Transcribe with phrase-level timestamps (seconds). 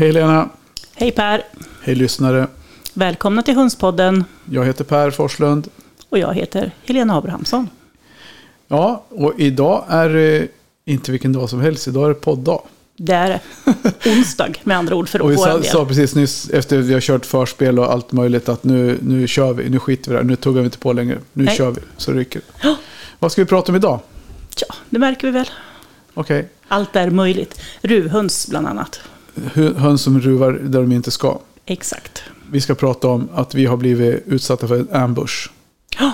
[0.00, 0.48] Hej Lena!
[0.94, 1.42] Hej Per!
[1.82, 2.46] Hej lyssnare!
[2.94, 4.24] Välkomna till Hundspodden.
[4.50, 5.68] Jag heter Per Forslund.
[6.08, 7.68] Och jag heter Helena Abrahamsson.
[8.68, 10.48] Ja, och idag är det
[10.84, 11.88] inte vilken dag som helst.
[11.88, 12.62] Idag är det podddag.
[12.96, 13.40] Det är det.
[14.10, 15.64] Onsdag med andra ord för Och vi sa, del.
[15.64, 19.52] sa precis nyss efter vi har kört förspel och allt möjligt att nu, nu kör
[19.52, 19.68] vi.
[19.68, 20.24] Nu skiter vi där.
[20.24, 21.18] Nu tuggar vi inte på längre.
[21.32, 21.56] Nu Nej.
[21.56, 21.80] kör vi.
[21.96, 22.42] Så rycker.
[22.62, 22.76] Ja.
[23.18, 24.00] Vad ska vi prata om idag?
[24.60, 25.50] Ja, det märker vi väl.
[26.14, 26.48] Okej.
[26.68, 27.60] Allt är möjligt.
[27.82, 29.00] Ruvhöns bland annat.
[29.54, 31.38] Hö- Höns som ruvar där de inte ska.
[31.66, 32.22] Exakt.
[32.50, 35.50] Vi ska prata om att vi har blivit utsatta för en ambush.
[35.98, 36.12] Ja,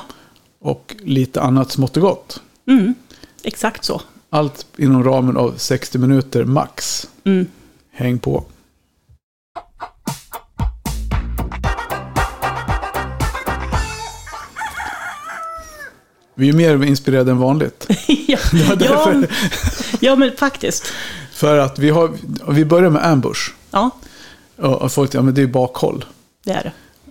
[0.60, 2.40] Och lite annat smått och gott.
[2.68, 2.94] mm,
[3.42, 4.00] exakt så.
[4.30, 7.08] Allt inom ramen av 60 minuter max.
[7.24, 7.46] Mm.
[7.92, 8.44] Häng på.
[16.34, 17.86] Vi är mer inspirerade än vanligt.
[18.06, 18.38] ja,
[18.80, 19.22] ja,
[20.00, 20.92] ja, men faktiskt.
[21.36, 22.10] För att vi, har,
[22.48, 23.50] vi börjar med ambush.
[23.70, 23.90] Ja,
[24.56, 26.04] Och folk ja, men det är bakhåll.
[26.44, 26.62] det är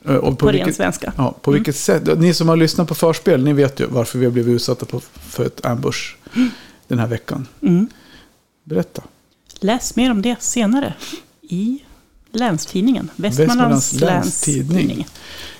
[0.03, 0.17] det.
[0.17, 1.13] Och På ren vilket, svenska.
[1.17, 2.19] ja, på vilket sätt?
[2.19, 4.99] Ni som har lyssnat på förspel, ni vet ju varför vi har blivit utsatta på,
[4.99, 6.15] för ett ambush
[6.87, 7.47] den här veckan.
[7.61, 7.87] Mm.
[8.63, 9.01] Berätta.
[9.59, 10.93] Läs mer om det senare
[11.41, 11.79] i
[12.35, 13.09] Länstidningen.
[13.15, 14.01] Västmanlands, Västmanlands
[14.45, 15.07] Länstidning.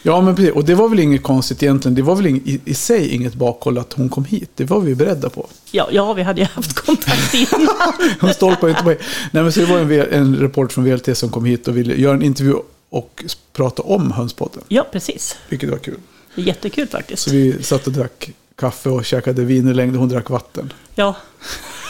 [0.01, 0.51] Ja, men precis.
[0.53, 1.95] Och det var väl inget konstigt egentligen.
[1.95, 4.49] Det var väl i, i sig inget bakhåll att hon kom hit.
[4.55, 5.47] Det var vi beredda på.
[5.71, 7.67] Ja, ja, vi hade ju haft kontakt innan.
[8.19, 8.89] Hon stolpade inte på
[9.31, 11.95] Nej, men så det var en, en report från VLT som kom hit och ville
[11.95, 12.53] göra en intervju
[12.89, 14.63] och prata om Hönspodden.
[14.67, 15.37] ja, precis.
[15.49, 15.97] Vilket var kul.
[16.35, 17.23] Jättekul faktiskt.
[17.23, 20.73] Så vi satt och drack kaffe och käkade vin i längd och hon drack vatten.
[20.95, 21.15] Ja,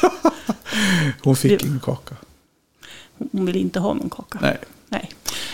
[1.24, 2.16] Hon fick Det- ingen kaka.
[3.32, 4.40] Hon vill inte ha någon kaka.
[4.42, 4.58] Nej.
[4.90, 5.12] Nej.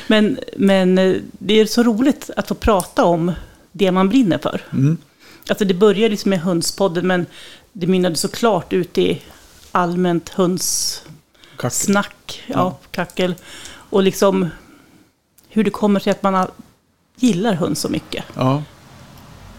[0.08, 3.32] Men, men eh, det är så roligt att få prata om
[3.72, 4.62] det man brinner för.
[4.74, 4.98] Mm.
[5.50, 7.26] Alltså det började liksom med hönspodden, men
[7.74, 9.22] det mynnade såklart ut i
[9.72, 11.12] allmänt hönssnack,
[11.58, 12.10] Kackel.
[12.48, 13.36] ja, kackel.
[13.66, 14.50] Och liksom
[15.50, 16.48] hur det kommer sig att man
[17.16, 18.24] gillar höns så mycket.
[18.36, 18.64] Ja.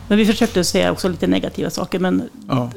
[0.08, 2.70] Men vi försökte säga också lite negativa saker, men Ja.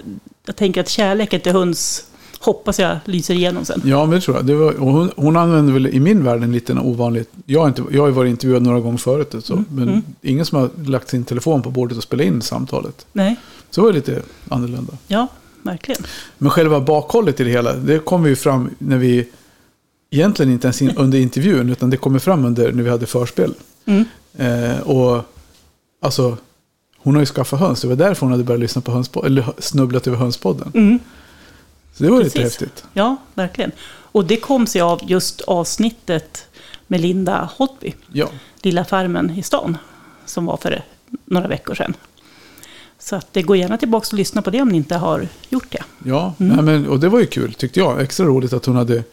[0.45, 2.07] jag tänker att kärleken till höns
[2.45, 3.81] hoppas jag lyser igenom sen.
[3.85, 4.45] ja, men det tror jag.
[4.45, 7.25] Det var, hon, hon använde väl i min värld en liten ovanlig...
[7.45, 9.35] Jag har, inte, jag har varit intervjuad några gånger förut.
[9.39, 10.01] Så, men mm.
[10.21, 13.05] ingen som har lagt sin telefon på bordet och spelat in samtalet.
[13.13, 13.35] Nej,
[13.69, 14.93] Så det var lite annorlunda.
[15.07, 15.27] ja,
[15.63, 16.03] verkligen.
[16.37, 19.29] Men själva bakhållet i det hela, det kommer ju fram när vi...
[20.09, 23.53] Egentligen inte ens in, under intervjun, utan det kommer fram under när vi hade förspel.
[23.85, 24.05] Mm.
[24.37, 25.23] Eh, och
[26.01, 26.37] alltså,
[26.97, 27.81] hon har ju skaffat höns.
[27.81, 30.99] Det var därför hon hade börjat lyssna på hönspodden, eller snubblat över hönspodden.
[31.97, 32.59] Så det var lite Precis.
[32.61, 32.83] häftigt.
[32.93, 33.71] Ja, verkligen.
[33.87, 36.45] Och det kom sig av just avsnittet
[36.87, 38.27] med Linda Hotby, Ja,
[38.61, 39.77] Lilla farmen i stan,
[40.25, 40.83] som var för
[41.25, 41.93] några veckor sedan.
[42.99, 45.71] Så att det går gärna tillbaka och lyssna på det om ni inte har gjort
[45.71, 45.83] det.
[46.05, 46.65] ja Mm.
[46.65, 48.01] men, och det var ju kul tyckte jag.
[48.01, 49.03] Extra roligt att hon hade,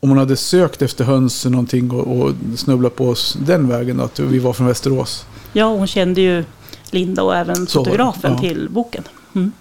[0.00, 4.00] om hon hade sökt efter höns eller någonting och, och snubblat på oss den vägen,
[4.00, 5.26] att vi var från Västerås.
[5.52, 6.44] Ja, hon kände ju
[6.90, 8.38] Linda och även Så fotografen ja.
[8.38, 9.04] till boken.
[9.34, 9.52] Mm.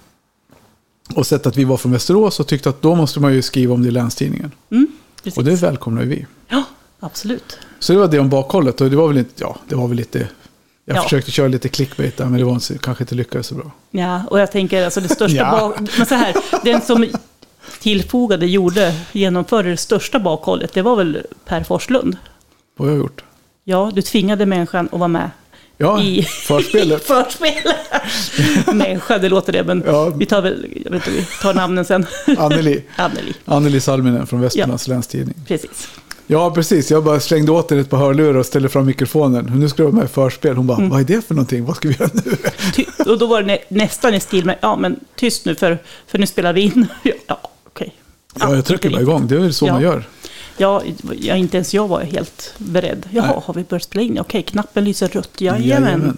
[1.15, 3.73] Och sett att vi var från Västerås och tyckte att då måste man ju skriva
[3.73, 4.51] om det i Länstidningen.
[4.71, 4.87] Mm.
[5.35, 6.25] Och det välkomnar vi.
[6.47, 6.63] Ja,
[6.99, 7.57] absolut.
[7.79, 9.97] Så det var det om bakhållet och det var väl inte, ja, det var väl
[9.97, 10.27] lite,
[10.85, 11.01] jag Ja.
[11.03, 13.71] försökte köra lite clickbait där men det var inte, kanske inte lyckades så bra.
[13.91, 15.73] Ja, och jag tänker alltså det största Ja.
[15.97, 17.07] Men så här, den som
[17.79, 22.17] tillfogade, gjorde, genomförde det största bakhållet, det var väl Per Forslund.
[22.77, 23.23] Vad har jag gjort?
[23.63, 25.31] Ja, du tvingade människan att vara med
[25.81, 27.01] Ja, i förspelet.
[27.03, 27.75] i förspelet.
[28.73, 30.05] Människa, det låter det, men Ja.
[30.09, 32.05] vi tar väl, jag vet inte, vi tar namnen sen.
[32.37, 32.83] Anneli.
[32.95, 35.35] Anneli, Anneli Salminen från Västmanlands Länstidning.
[35.47, 35.87] precis.
[36.27, 36.91] Ja, precis.
[36.91, 39.51] Jag bara slängde åt henne ett par hörlurar och ställde fram mikrofonen.
[39.55, 40.55] Nu ska du vara med i förspel.
[40.55, 40.89] Hon bara, Mm.
[40.89, 41.65] vad är det för någonting?
[41.65, 42.35] Vad ska vi göra nu?
[42.75, 45.77] Ty, och då var det nä, nästan i stil med, ja men tyst nu för,
[46.07, 46.87] för nu spelar vi in.
[47.27, 47.95] Ja, okej.
[48.39, 49.27] Ja, jag trycker bara igång.
[49.27, 49.73] Det är väl så Ja.
[49.73, 50.03] man gör.
[50.57, 50.83] Ja,
[51.19, 53.05] ja, inte ens jag var helt beredd.
[53.11, 53.41] Jaha, Nej.
[53.45, 54.19] har vi börjat spela in?
[54.19, 55.41] Okej, knappen lyser rött.
[55.41, 56.17] Jajamän.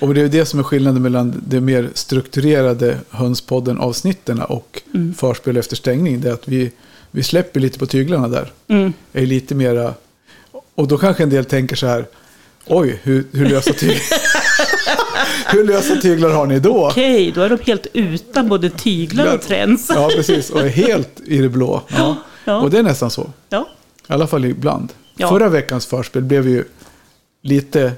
[0.00, 5.14] Och det är det som är skillnaden mellan det mer strukturerade Hönspodden-avsnitten och Mm.
[5.14, 6.20] förspel efter stängning.
[6.20, 6.70] Det är att vi,
[7.10, 8.52] vi släpper lite på tyglarna där.
[8.68, 8.92] Mm.
[9.12, 9.94] Är lite mera...
[10.74, 12.06] Och då kanske en del tänker så här.
[12.66, 13.96] Oj, hur, hur, lösa, tyg...
[15.46, 16.88] hur lösa tyglar har ni då?
[16.88, 19.90] Okej, då är de helt utan både tyglar och trends.
[19.94, 20.50] Ja, precis.
[20.50, 21.82] Och är helt i det blå.
[21.88, 22.16] Ja.
[22.44, 22.56] Ja.
[22.60, 23.30] Och det är nästan så.
[23.48, 23.68] Ja.
[24.08, 24.92] I alla fall ibland.
[25.16, 25.28] Ja.
[25.28, 26.64] Förra veckans förspel blev ju
[27.42, 27.92] lite,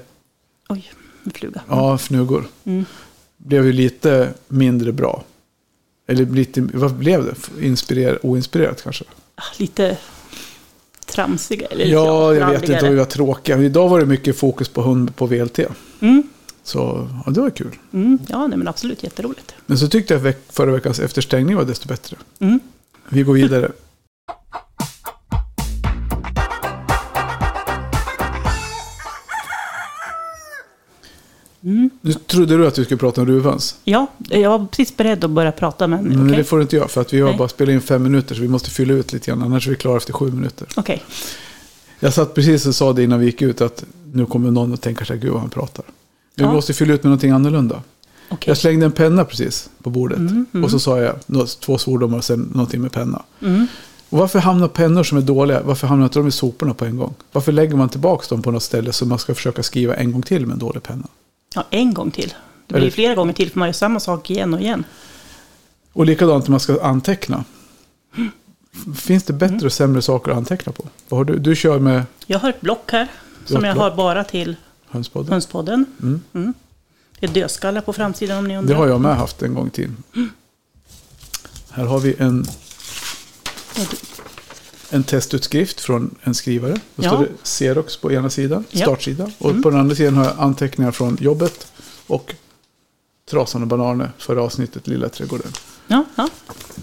[0.69, 0.91] Oj,
[1.23, 1.61] en fluga.
[1.69, 2.47] ja, fnugor.
[2.63, 2.85] Mm.
[3.37, 5.23] Blev ju lite mindre bra.
[6.07, 7.65] Eller lite, vad blev det?
[7.65, 9.05] Inspirer, oinspirerat kanske?
[9.35, 9.97] Ah, Lite
[11.05, 11.67] tramsiga.
[11.67, 12.89] Eller Ja, jag vet inte.
[12.89, 13.57] Vi var tråkiga.
[13.61, 15.59] Idag var det mycket fokus på hund på VLT.
[15.99, 16.23] Mm.
[16.63, 17.75] Så ja, det var kul.
[17.93, 18.19] Mm.
[18.29, 19.55] Ja, nej, men absolut jätteroligt.
[19.65, 22.17] Men så tyckte jag att förra veckans efterstängning var desto bättre.
[22.39, 22.59] Mm.
[23.09, 23.71] Vi går vidare.
[32.01, 33.75] Nu trodde du att vi skulle prata om ruvhöns.
[33.83, 36.37] Ja, jag var precis beredd att börja prata, men Men okej.
[36.37, 37.37] det får du inte göra för att vi har Nej.
[37.37, 39.41] bara spelat in fem minuter så vi måste fylla ut lite grann.
[39.43, 40.67] Annars är vi klara efter sju minuter.
[40.75, 41.03] Okej.
[41.99, 43.83] Jag satt precis och sa det innan vi gick ut att
[44.13, 45.85] nu kommer någon att tänka sig gud vad han pratar.
[46.35, 46.47] Ja.
[46.47, 47.81] vi måste fylla ut med någonting annorlunda.
[48.29, 48.51] okej.
[48.51, 50.17] Jag slängde en penna precis på bordet.
[50.17, 50.63] Mm, mm.
[50.63, 51.15] Och så sa jag
[51.59, 53.23] två svordomar och sen någonting med penna.
[53.41, 53.67] Mm.
[54.09, 56.97] Och varför hamnar pennor som är dåliga, varför hamnar inte de i soporna på en
[56.97, 57.13] gång?
[57.31, 60.21] Varför lägger man tillbaka dem på något ställe så man ska försöka skriva en gång
[60.21, 61.07] till med en dålig penna?
[61.55, 62.29] Ja, en gång till.
[62.67, 64.83] Det blir Eller- flera gånger till, för man gör samma sak igen och igen.
[65.93, 67.43] Och likadant när man ska anteckna.
[68.97, 70.83] Finns det bättre och sämre saker att anteckna på?
[71.09, 71.39] Vad har du?
[71.39, 73.07] du kör med Jag har ett block här,
[73.45, 73.83] som jag block.
[73.89, 74.55] har bara till
[74.89, 75.31] hönspodden.
[75.33, 75.85] Hönspodden.
[76.01, 76.21] Mm.
[76.33, 76.53] Mm.
[77.19, 78.75] Det är dödskallar på framsidan om ni Det undrar.
[78.75, 79.91] har jag med haft en gång till.
[81.71, 82.45] Här har vi en,
[84.89, 86.73] en testutskrift från en skrivare.
[86.95, 87.09] Då Ja.
[87.09, 88.81] står det Xerox på ena sidan, Ja.
[88.85, 89.31] startsida.
[89.37, 89.63] Och Mm.
[89.63, 91.67] på den andra sidan har jag anteckningar från jobbet.
[92.07, 92.35] Och
[93.29, 95.51] Trasan och bananer förra avsnittet, Lilla trädgården.
[95.87, 96.29] Ja, ja.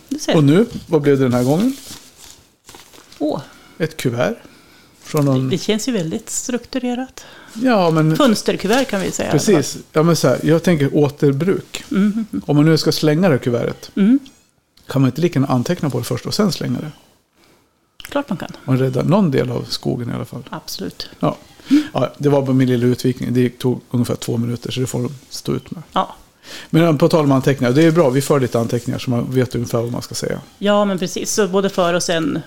[0.09, 0.37] Du ser.
[0.37, 1.77] Och nu, vad blev det den här gången?
[3.19, 3.41] Åh,
[3.79, 4.37] Ett kuvert.
[5.03, 5.49] Från någon...
[5.49, 7.25] det känns ju väldigt strukturerat.
[7.63, 9.31] Ja, men Fönsterkuvert kan vi säga.
[9.31, 9.79] precis.
[9.93, 11.85] Ja, men så här, jag tänker återbruk.
[11.89, 11.99] fall.
[11.99, 13.91] Mm, mm, Om man nu ska slänga det här kuvertet.
[13.97, 14.19] mm.
[14.87, 16.93] Kan man inte lika gärna anteckna på det först och sen slänga det?
[18.13, 18.49] Klart man kan.
[18.65, 20.43] Man räddar någon del av skogen i alla fall.
[20.51, 21.09] Absolut.
[21.21, 21.37] Ja.
[21.93, 23.35] Ja, det var bara min lilla utvikning.
[23.35, 25.83] Det tog ungefär två minuter så det får de stå ut med.
[25.93, 26.15] Ja.
[26.71, 28.11] Men på tal om anteckningar, det är bra.
[28.11, 30.41] Vi för lite anteckningar så man vet ungefär vad man ska säga.
[30.59, 31.33] ja, men precis.
[31.33, 32.41] Så både före och sen.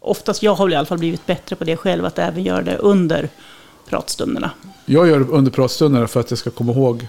[0.00, 2.76] Oftast, jag har i alla fall blivit bättre på det själv, att även göra det
[2.76, 3.28] under
[3.88, 4.50] pratstunderna.
[4.86, 7.06] Jag gör det under pratstunderna för att jag ska komma ihåg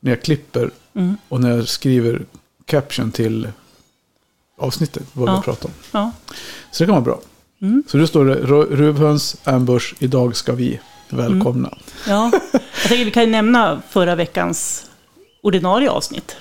[0.00, 1.16] när jag klipper Mm.
[1.28, 2.22] och när jag skriver
[2.64, 3.48] caption till
[4.58, 5.42] avsnittet, vad vi Ja.
[5.42, 5.74] pratar om.
[5.92, 6.12] Ja.
[6.70, 7.20] Så det kan vara bra.
[7.62, 7.82] Mm.
[7.88, 11.78] Så då står det "Ru- Ruvhöns, ambush, idag ska vi välkomna.
[12.08, 12.30] ja.
[12.52, 14.86] Jag tänker vi kan ju nämna förra veckans
[15.42, 16.36] ordinarie avsnitt.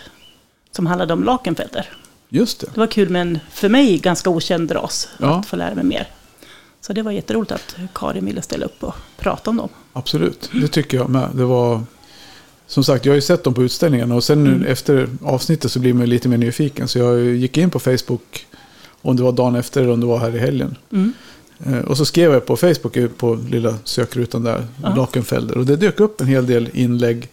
[0.72, 1.90] Som handlade om lakenfelder.
[2.30, 2.68] Just det.
[2.74, 5.08] Det var kul med en, för mig, ganska okänd ras.
[5.20, 5.40] Ja.
[5.40, 6.08] Att få lära mig mer.
[6.82, 9.70] Så det var jätteroligt att Karin ville ställa upp och prata om dem.
[9.94, 11.30] Absolut, det tycker jag med.
[11.34, 11.84] Det var,
[12.68, 14.64] som sagt, jag har ju sett dem på utställningarna och sen Mm.
[14.66, 16.88] efter avsnittet så blir man lite mer nyfiken.
[16.88, 18.46] Så jag gick in på Facebook,
[19.02, 20.76] om det var dagen efter eller om det var här i helgen.
[20.92, 21.14] Mm.
[21.66, 24.96] Eh, Och så skrev jag på Facebook på lilla sökrutan där, Ja.
[24.96, 25.58] Lakenfelder.
[25.58, 27.30] Och det dök upp en hel del inlägg.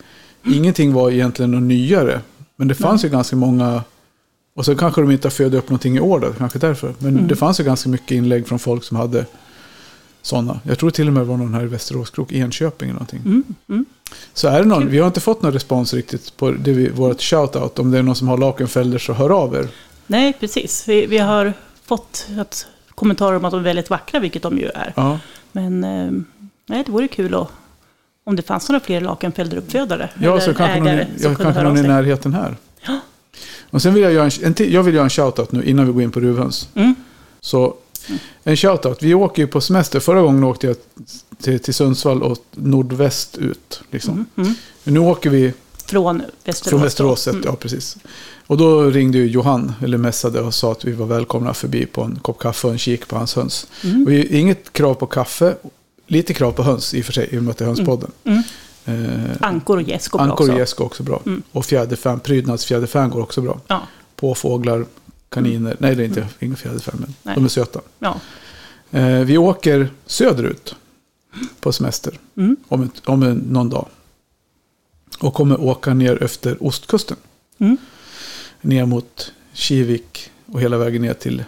[0.46, 2.20] Ingenting var egentligen något nyare.
[2.56, 3.10] Men det fanns Nej.
[3.10, 3.82] ju ganska många,
[4.56, 6.94] och så kanske de inte har födit upp någonting i år då, kanske därför.
[6.98, 7.28] Men Mm.
[7.28, 9.26] det fanns ju ganska mycket inlägg från folk som hade
[10.22, 10.60] sådana.
[10.64, 13.44] Jag tror till och med det var någon här i Västeråskrok, Enköping eller någonting.
[13.68, 13.84] Mm.
[14.32, 14.88] Så är det någon, Kul.
[14.88, 17.78] vi har inte fått någon respons riktigt på det vi, vårt shoutout.
[17.78, 19.68] Om det är någon som har Lakenfelder så hör av er.
[20.06, 20.88] Nej, precis.
[20.88, 21.52] Vi, vi har
[21.84, 24.92] fått ett kommentarer om att de är väldigt vackra, vilket de ju är.
[24.96, 25.18] Ja,
[25.52, 26.10] Men eh,
[26.66, 27.48] nej, det vore kul att,
[28.24, 30.10] om det fanns några fler lakenfelderuppfödare.
[30.20, 32.56] ja så kanske någon, ägare ja, kanske någon i närheten här.
[32.86, 33.00] Ja.
[33.70, 35.92] Och sen vill jag göra en, en jag vill göra en shoutout nu innan vi
[35.92, 36.68] går in på Ruvhöns.
[36.74, 36.94] Mm.
[37.40, 37.74] Så
[38.44, 39.02] en shoutout.
[39.02, 40.00] Vi åker ju på semester.
[40.00, 40.76] Förra gången åkte jag
[41.42, 43.80] till, till Sundsvall och nordväst ut.
[43.90, 44.12] Liksom.
[44.12, 44.26] Mm.
[44.36, 44.54] Mm.
[44.84, 45.52] Nu åker vi
[45.86, 46.70] Från Västerås.
[46.70, 46.82] från.
[46.82, 47.42] Västerås Mm.
[47.46, 47.96] ja precis.
[48.46, 52.02] Och då ringde ju Johan, eller messade och sa att vi var välkomna förbi på
[52.02, 53.66] en kopp kaffe och en kik på hans höns.
[53.84, 54.04] Mm.
[54.06, 55.56] Och inget krav på kaffe,
[56.06, 58.10] lite krav på höns i och för sig, i och med att det är hönspodden.
[58.24, 58.42] Mm.
[58.84, 60.76] Eh, Ankor och gäss går bra Ankor och också.
[60.76, 61.22] går också bra.
[61.26, 61.42] Mm.
[61.52, 63.60] Och fjäderfän, prydnadsfjäderfän går också bra.
[63.66, 63.82] Ja,
[64.16, 64.34] På
[65.34, 67.34] kaniner, nej det är inte inga fjäderfän, men Nej.
[67.34, 67.80] de är söta.
[67.98, 68.20] ja.
[68.90, 70.74] Eh, vi åker söderut
[71.60, 72.56] på semester Mm.
[72.68, 73.88] om, ett, om en, någon dag.
[75.20, 77.16] Och kommer åka ner efter ostkusten.
[77.58, 77.76] Mm.
[78.60, 81.44] Ner mot Kivik och hela vägen ner till,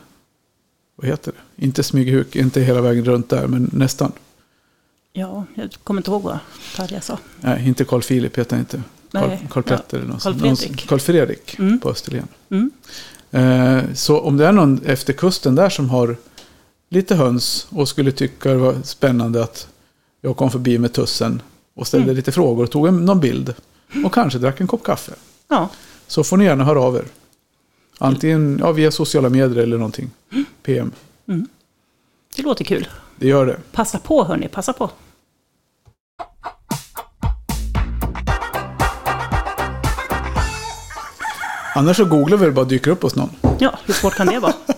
[0.96, 1.64] vad heter det?
[1.64, 4.12] Inte Smygehuk, inte hela vägen runt där, men nästan.
[5.12, 6.38] ja, jag kommer inte ihåg vad
[6.76, 7.18] Tarja sa.
[7.40, 8.82] Nej, inte Carl Philip heter han inte.
[9.12, 10.86] Carl, Carl Petter eller något Carl Fredrik.
[10.88, 11.80] Carl Fredrik Mm.
[11.80, 12.28] på Österlen.
[12.50, 12.70] Mm.
[13.30, 16.16] Eh, så om det är någon efter kusten där som har
[16.88, 19.68] lite höns och skulle tycka det var spännande att
[20.20, 21.42] jag kom förbi med tussen
[21.74, 22.16] och ställde Mm.
[22.16, 23.54] lite frågor och tog en, någon bild
[24.04, 25.12] och kanske drack en kopp kaffe.
[25.48, 25.68] Ja,
[26.06, 27.04] Så får ni gärna höra av er.
[27.98, 30.10] Antingen ja, via sociala medier eller någonting.
[30.62, 30.92] PM.
[32.36, 32.88] det låter kul.
[33.16, 33.56] Det gör det.
[33.72, 34.90] Passa på hörni, passa på.
[41.76, 43.30] Annars så googlar vi det bara dyker upp hos någon.
[43.58, 44.52] Ja, hur svårt kan det vara?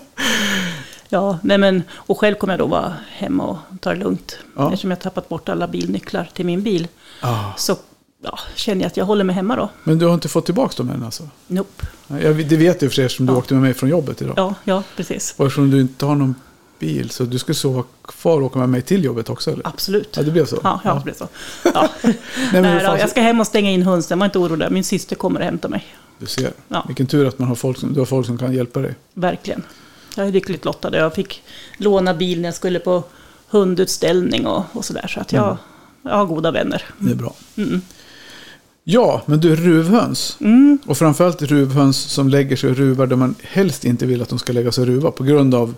[1.11, 4.39] Ja, nej men, och själv kommer jag då vara hemma och ta det lugnt.
[4.57, 4.65] Ja.
[4.67, 6.89] Eftersom jag tappat bort alla bilnycklar till min bil.
[7.21, 7.45] Ah.
[7.57, 7.77] Så
[8.25, 9.69] ja, känner jag att jag håller mig hemma då.
[9.85, 11.29] Men du har inte fått tillbaka dem än alltså?
[11.47, 11.87] Nope.
[12.09, 13.39] Jag, det vet du för eftersom du Ja.
[13.39, 14.35] åkte med mig från jobbet idag.
[14.37, 15.35] Ja, ja, precis.
[15.37, 16.35] Och eftersom du inte har någon
[16.79, 17.11] bil.
[17.11, 19.67] Så du skulle sova kvar och åka med mig till jobbet också eller?
[19.67, 20.17] Absolut.
[20.17, 20.59] Ja, det blev så?
[20.63, 21.29] Ja, ja, det blev så.
[21.75, 21.89] Ja.
[22.03, 22.15] Nej,
[22.53, 24.71] men Nej, då, jag ska hem och stänga in hönsen, var inte orolig.
[24.71, 25.87] Min syster kommer och hämtar mig.
[26.19, 26.53] Du ser.
[26.69, 26.85] Ja.
[26.87, 28.95] Vilken tur att man har folk som, du har folk som kan hjälpa dig.
[29.15, 29.63] Verkligen.
[30.17, 30.97] Jag är lyckligt lottad.
[30.97, 31.43] Jag fick
[31.77, 33.03] låna bil när jag skulle på
[33.49, 35.07] hundutställning och, och sådär.
[35.09, 35.57] Så att jag, Mm.
[36.03, 36.85] jag har goda vänner.
[36.99, 37.35] Det är bra.
[37.57, 37.81] Mm.
[38.85, 40.37] Ja, men du, ruvhöns.
[40.41, 40.79] Mm.
[40.87, 44.39] Och framförallt ruvhöns som lägger sig och ruvar där man helst inte vill att de
[44.39, 45.11] ska lägga sig och ruva.
[45.11, 45.75] På grund av,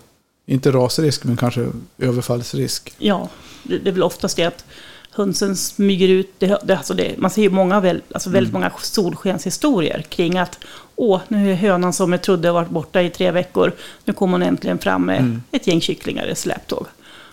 [0.46, 1.66] inte rasrisk, men kanske
[1.98, 2.94] överfallsrisk.
[2.98, 3.28] Ja,
[3.62, 4.64] det, är väl oftast det att
[5.12, 6.34] hönsen smyger ut.
[6.38, 10.58] Det, det, alltså det, man ser ju många, väl, alltså väldigt många solskenshistorier kring att
[10.96, 13.72] åh, nu är hönan som jag trodde varit borta i tre veckor,
[14.04, 15.42] nu kommer hon äntligen fram med Mm.
[15.50, 16.86] ett gäng kycklingar i släptåg.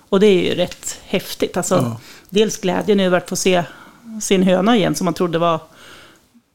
[0.09, 1.57] Och det är ju rätt häftigt.
[1.57, 1.99] Alltså, Ja.
[2.29, 3.63] Dels glädjen över att få se
[4.21, 5.59] sin höna igen som man trodde var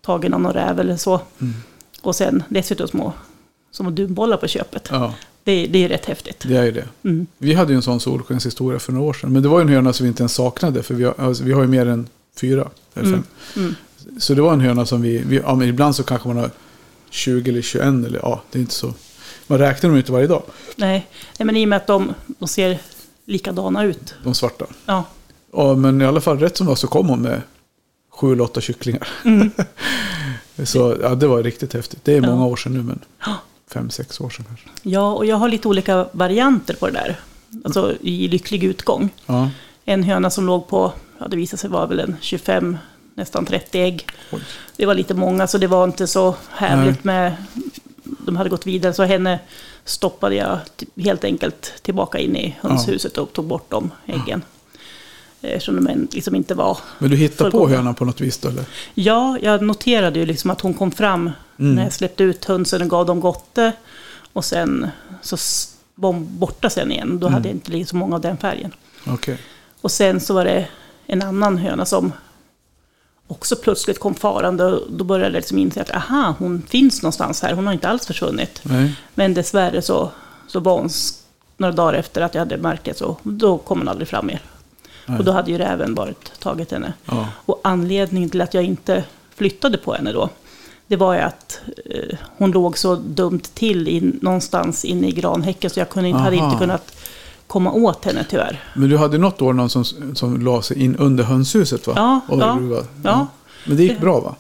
[0.01, 1.21] tagen av någon räv eller så.
[1.41, 1.55] Mm.
[2.03, 3.13] Och sen dessutom små,
[3.73, 4.89] små dunbollar på köpet.
[4.91, 5.15] Ja,
[5.45, 6.45] Det, det är rätt häftigt.
[6.49, 6.89] det är ju det.
[7.05, 7.27] Mm.
[7.39, 9.33] Vi hade ju en sån solskenshistoria för några år sedan.
[9.33, 10.83] Men det var ju en höna som vi inte ens saknade.
[10.83, 12.09] För vi har, alltså, vi har ju mer än
[12.41, 12.69] fyra.
[12.95, 13.25] Eller fem.
[13.57, 13.75] Mm.
[14.19, 16.51] Så det var en höna som vi, vi ja, ibland så kanske man har
[17.11, 18.95] 20 eller 21 eller ja, det är inte så.
[19.47, 20.43] Man räknar dem inte varje dag,
[20.77, 21.07] Nej.
[21.39, 22.79] Nej, men i och med att de, de ser
[23.25, 24.15] likadana ut.
[24.25, 24.65] de svarta.
[24.87, 25.05] Ja.
[25.53, 27.41] Ja, men i alla fall rätt som var så kom hon med
[28.11, 29.09] sju eller åtta kycklingar.
[29.25, 29.51] Mm.
[30.65, 32.05] så ja, det var riktigt häftigt.
[32.05, 32.31] Det är Ja.
[32.31, 33.37] många år sedan nu, men Ja.
[33.73, 34.69] Fem, sex år sedan kanske.
[34.83, 37.21] ja, och jag har lite olika varianter på det där.
[37.65, 39.11] Alltså i lycklig utgång.
[39.27, 39.51] Ja,
[39.85, 42.79] En höna som låg på, ja det visade sig vara väl en 25,
[43.15, 44.07] nästan 30 ägg.
[44.33, 44.41] Oj.
[44.77, 47.35] Det var lite många så det var inte så härligt med,
[48.05, 48.93] de hade gått vidare.
[48.93, 49.39] Så henne
[49.85, 50.59] stoppade jag
[50.97, 54.43] helt enkelt tillbaka in i hönshuset och tog bort de äggen.
[55.45, 58.49] Eftersom de en- liksom inte var men du hittade på hönan på något vis då,
[58.49, 58.65] eller?
[58.95, 61.75] Ja, jag noterade ju liksom att hon kom fram Mm.
[61.75, 63.73] när jag släppte ut hönsen och gav dem gotte.
[64.33, 64.89] Och sen
[65.23, 65.37] så
[65.95, 67.19] var hon borta sen igen.
[67.21, 67.35] Då Mm.
[67.35, 68.75] hade jag inte liksom så många av den färgen.
[69.07, 69.39] Okej.
[69.81, 70.69] Och sen så var det
[71.07, 72.13] en annan höna som
[73.27, 74.65] också plötsligt kom farande.
[74.65, 77.53] Och då började jag liksom inse att aha, hon finns någonstans här.
[77.53, 78.61] Hon har inte alls försvunnit.
[78.63, 78.95] Nej.
[79.15, 80.11] Men dessvärre så,
[80.49, 80.89] så var hon
[81.57, 82.99] några dagar efter att jag hade märkt det.
[82.99, 84.41] Så då kom hon aldrig fram mer.
[85.07, 85.19] Nej.
[85.19, 86.93] Och då hade ju räven varit tagit henne.
[87.07, 87.29] Ja.
[87.47, 89.05] Och anledningen till att jag inte
[89.35, 90.29] flyttade på henne då,
[90.87, 95.71] det var ju att eh, hon låg så dumt till in, någonstans inne i granhäcken
[95.71, 96.97] så jag kunde inte, hade inte kunnat
[97.47, 98.61] komma åt henne tyvärr.
[98.75, 101.93] Men du hade något år någon som, som la sig in under hönshuset va?
[101.97, 102.87] Ja, Och ja, ruvade.
[103.05, 103.27] ja.
[103.67, 104.35] Men det gick bra va?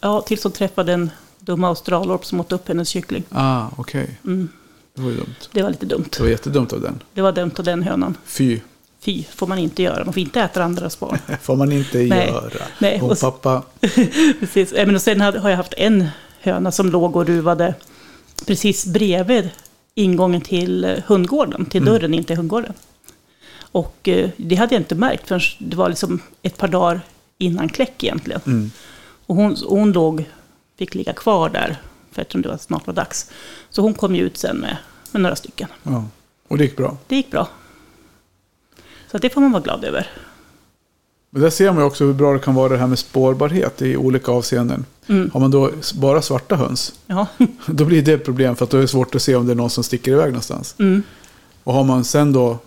[0.00, 3.24] Ja, tills hon träffade en dum australorp som åt upp hennes kyckling.
[3.30, 4.18] Ah, okej.
[4.24, 4.48] Mm,
[4.94, 5.34] Det var ju dumt.
[5.52, 6.04] det var lite dumt.
[6.16, 7.00] Det var jättedumt av den.
[7.14, 8.16] Det var dumt av den hönan.
[8.26, 8.60] Fy,
[9.00, 10.04] Fy, får man inte göra.
[10.04, 11.18] Man får inte äta andras barn.
[11.42, 12.28] får man inte Nej.
[12.28, 12.50] göra.
[12.78, 13.62] Nej, Och och pappa,
[14.40, 14.72] Precis.
[14.72, 16.08] Men och sen har jag haft en
[16.40, 17.74] höna som låg och ruvade
[18.46, 19.50] precis bredvid
[19.94, 21.92] ingången till eh, hundgården, till Mm.
[21.94, 22.72] dörren in till hundgården.
[23.72, 27.00] Och eh, det hade jag inte märkt förrän det var liksom ett par dagar
[27.38, 28.40] innan kläck egentligen.
[28.46, 28.70] mm.
[29.26, 30.24] Och hon, hon låg,
[30.78, 31.76] fick ligga kvar där,
[32.12, 33.30] för eftersom det var snart var dags.
[33.70, 34.76] Så hon kom ju ut sen med,
[35.12, 35.68] med några stycken.
[35.82, 36.04] ja.
[36.48, 36.96] Och det gick bra.
[37.06, 37.48] Det gick bra.
[39.10, 40.10] Så det får man vara glad över.
[41.30, 43.96] Men där ser man också hur bra det kan vara det här med spårbarhet i
[43.96, 44.84] olika avseenden.
[45.06, 45.30] Mm.
[45.32, 47.26] Har man då bara svarta höns, Ja.
[47.66, 49.52] då blir det ett problem för att då är det svårt att se om det
[49.52, 50.74] är någon som sticker iväg någonstans.
[50.78, 51.02] Mm.
[51.64, 52.58] Och har man sen då,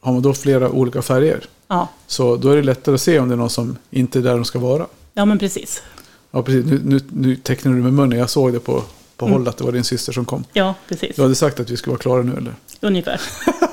[0.00, 1.88] har man då flera olika färger, Ja.
[2.06, 4.34] så då är det lättare att se om det är någon som inte är där
[4.34, 4.86] de ska vara.
[5.14, 5.82] ja, men precis.
[6.30, 6.64] Ja, precis.
[6.66, 8.18] Nu, nu, nu tecknar du med munnen.
[8.18, 8.82] Jag såg det på,
[9.20, 9.38] på Mm.
[9.38, 10.44] håll att det var din syster som kom.
[10.52, 11.16] Ja, precis.
[11.16, 12.54] Du hade sagt att vi skulle vara klara nu, eller?
[12.80, 13.20] Ungefär.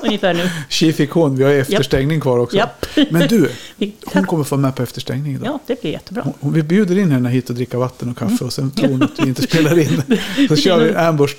[0.02, 0.50] Ungefär nu.
[0.68, 1.36] Tji fick hon.
[1.36, 2.56] Vi har efterstängning kvar också.
[2.56, 2.86] Japp.
[3.10, 3.50] Men du,
[4.12, 5.46] hon kommer få med på efterstängning idag.
[5.46, 6.26] Ja, det blir jättebra.
[6.40, 9.02] Hon- vi bjuder in henne hit och dricka vatten och kaffe och sen tror hon
[9.02, 10.02] att vi inte spelar in.
[10.48, 11.34] Så kör vi Ambush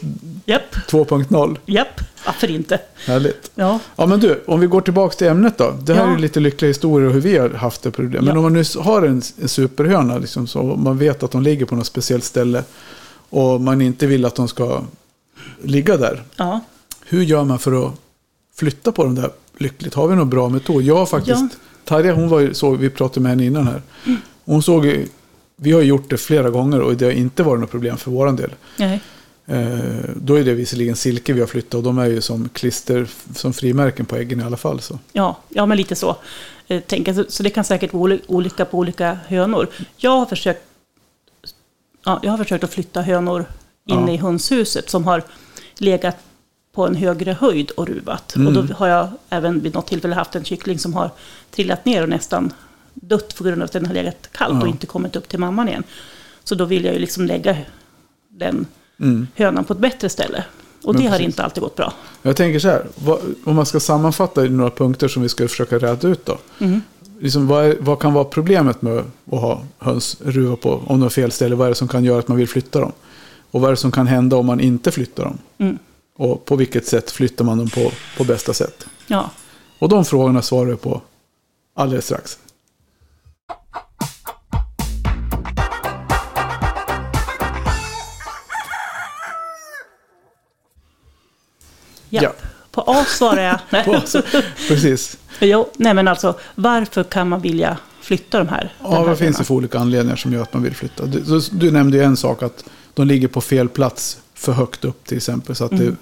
[0.46, 1.58] Japp, 2.0.
[1.66, 2.02] japp.
[2.26, 2.80] Varför inte?
[3.06, 3.52] Härligt.
[3.56, 5.76] Ja, Ja men du, om vi går tillbaka till ämnet då.
[5.82, 6.14] Det här Ja.
[6.14, 7.98] är lite lyckliga historier och hur vi har haft det.
[7.98, 8.32] Men Ja.
[8.38, 11.76] om man nu har en, en superhöna, liksom, så man vet att de ligger på
[11.76, 12.64] något speciellt ställe
[13.30, 14.82] och man inte vill att de ska
[15.64, 16.24] ligga där.
[16.36, 16.60] ja.
[17.06, 17.94] Hur gör man för att
[18.56, 19.94] flytta på dem där lyckligt?
[19.94, 20.84] Har vi någon bra metod?
[20.84, 21.50] Jag har faktiskt, Ja.
[21.86, 23.82] Tarja hon var ju, så, vi pratade med henne innan här.
[24.46, 25.06] Hon såg,
[25.56, 28.36] vi har gjort det flera gånger och det har inte varit något problem för våran
[28.36, 28.52] del.
[28.78, 29.02] Nej.
[29.46, 29.80] Eh,
[30.16, 33.54] då är det visserligen silke vi har flyttat och de är ju som klister, som
[33.54, 34.80] frimärken på äggen i alla fall.
[34.82, 35.00] Så.
[35.14, 36.16] Ja, ja, men lite så.
[36.68, 36.82] Eh,
[37.16, 39.68] så, så det kan säkert vara oli- olika på olika hönor.
[39.98, 40.64] Jag har försökt,
[42.06, 43.46] ja, jag har försökt att flytta hönor
[43.86, 44.14] inne Ja.
[44.14, 45.24] i hönshuset som har
[45.78, 46.18] legat
[46.76, 48.36] på en högre höjd och ruvat.
[48.36, 48.48] Mm.
[48.48, 51.12] Och då har jag även vid något tillfälle haft en kyckling som har
[51.52, 52.54] trillat ner och nästan
[52.94, 54.62] dött på grund av att den har legat kallt Ja.
[54.62, 55.84] och inte kommit upp till mamman igen.
[56.44, 57.58] Så då vill jag ju liksom lägga
[58.30, 58.66] den
[59.00, 59.28] Mm.
[59.36, 60.44] hönan på ett bättre ställe.
[60.84, 61.26] Och Men det har precis.
[61.26, 61.94] inte alltid gått bra.
[62.22, 65.48] Jag tänker så här, vad, om man ska sammanfatta i några punkter som vi ska
[65.48, 66.38] försöka räta ut då.
[66.60, 66.82] Mm.
[67.20, 71.02] Liksom, vad, är, vad kan vara problemet med att ha höns ruva på, om de
[71.02, 71.56] har fel ställe?
[71.56, 72.92] Vad är det som kan göra att man vill flytta dem?
[73.52, 75.38] Och vad är det som kan hända om man inte flyttar dem?
[75.58, 75.78] Mm.
[76.18, 78.86] Och på vilket sätt flyttar man dem på, på bästa sätt?
[79.08, 79.30] Ja.
[79.80, 81.02] Och de frågorna svarar jag på
[81.76, 82.38] alldeles strax.
[92.10, 92.22] ja.
[92.24, 92.34] Ja.
[92.72, 93.86] På A svarar jag.
[93.86, 94.22] På-
[94.68, 95.18] Precis.
[95.48, 98.74] Jo, nej men alltså, varför kan man vilja flytta de här?
[98.84, 101.06] Ja, här vad finns det för olika anledningar som gör att man vill flytta?
[101.06, 104.86] Du, du, du nämnde ju en sak, att de ligger på fel plats för högt
[104.86, 105.56] upp till exempel.
[105.56, 105.98] Så att Mm.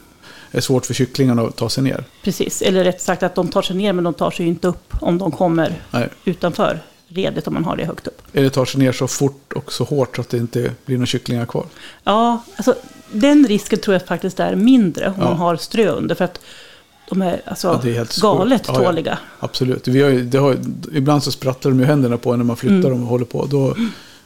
[0.52, 2.04] det är svårt för kycklingarna att ta sig ner.
[2.24, 4.68] Precis, eller rätt sagt att de tar sig ner men de tar sig ju inte
[4.68, 6.10] upp om de kommer Nej.
[6.26, 8.22] utanför redet om man har det högt upp.
[8.34, 11.06] Eller tar sig ner så fort och så hårt så att det inte blir några
[11.06, 11.66] kycklingar kvar.
[12.04, 12.76] Ja, alltså
[13.12, 15.24] den risken tror jag faktiskt är mindre om Ja.
[15.24, 16.16] man har strö under.
[16.16, 16.40] För att
[17.10, 18.70] de är alltså Ja, är helt galet sjukt.
[18.78, 18.90] Ja, ja.
[18.90, 19.20] tåliga.
[19.40, 19.88] Absolut.
[19.88, 20.58] Vi har, ju- har,
[20.94, 22.92] ibland så sprattlar de ju händerna på när man flyttar Mm.
[22.92, 23.46] dem och håller på.
[23.46, 23.76] Då,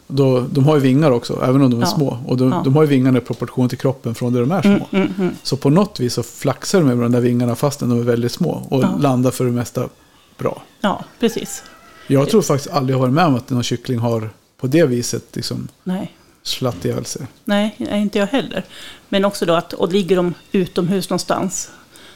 [0.07, 2.19] då, de har ju vingar också, även om de är små.
[2.27, 4.71] Och de, de har ju vingarna i proportion till kroppen från där de är små.
[4.71, 5.35] Mm, mm, mm.
[5.43, 8.31] Så på något vis så flaxar de med de där vingarna fastän de är väldigt
[8.31, 8.67] små.
[8.69, 9.89] Och landar för det mesta
[10.37, 10.61] bra.
[10.81, 11.63] Ja, precis.
[12.07, 14.85] Jag tror faktiskt aldrig jag har varit med om att någon kyckling har på det
[14.85, 16.11] viset liksom Nej.
[16.43, 17.21] slatt ihjäl sig.
[17.45, 18.63] Nej, nej, inte jag heller.
[19.09, 21.69] Men också då att, och ligger de utomhus någonstans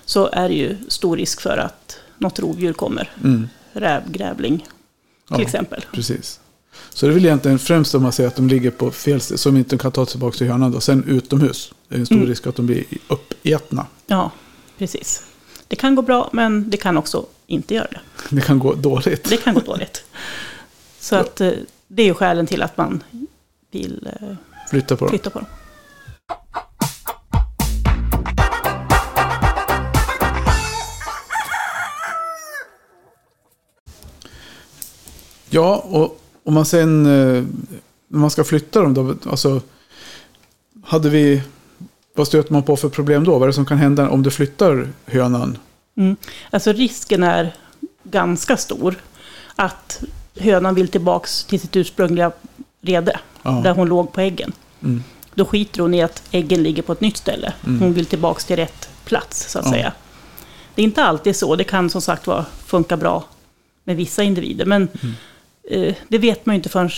[0.05, 3.11] så är det ju stor risk för att något rovdjur kommer.
[3.23, 3.49] Mm.
[3.73, 4.67] Räv, grävling till
[5.29, 5.41] Ja.
[5.41, 5.85] exempel.
[5.93, 6.39] Precis.
[6.93, 9.37] Så det är väl egentligen främst om man säger att de ligger på fel ställe,
[9.37, 10.79] som inte kan ta tillbaka till hönan då.
[10.79, 12.27] Sen utomhus, det är en stor Mm.
[12.27, 13.85] risk att de blir uppätna.
[14.07, 14.31] Ja,
[14.77, 15.23] precis.
[15.67, 17.99] Det kan gå bra, men det kan också inte göra det.
[18.35, 19.23] Det kan gå dåligt.
[19.29, 20.03] Det kan gå dåligt.
[20.99, 21.51] Så att eh,
[21.87, 23.03] det är ju skälen till att man
[23.71, 24.27] vill eh,
[24.69, 25.09] Flytta på dem.
[25.09, 25.47] flytta på dem.
[35.55, 37.43] Ja, och om man sen, eh,
[38.07, 39.61] när man ska flytta dem då, alltså,
[40.83, 41.41] hade vi,
[42.15, 43.31] vad stöter man på för problem då?
[43.31, 45.57] Vad är det som kan hända om du flyttar hönan?
[45.97, 46.15] Mm.
[46.51, 47.55] Alltså risken är
[48.03, 48.95] ganska stor
[49.55, 50.03] att
[50.39, 52.31] hönan vill tillbaks till sitt ursprungliga
[52.81, 53.51] rede, Ja.
[53.63, 54.51] där hon låg på äggen.
[54.83, 55.03] Mm.
[55.35, 57.53] Då skiter hon i att äggen ligger på ett nytt ställe.
[57.65, 57.79] Mm.
[57.81, 59.71] Hon vill tillbaks till rätt plats, så att Ja.
[59.71, 59.93] säga.
[60.75, 61.55] Det är inte alltid så.
[61.55, 63.23] Det kan som sagt vara funka bra
[63.83, 64.65] med vissa individer.
[64.65, 64.87] Men
[65.69, 66.89] eh, det vet man ju inte förrän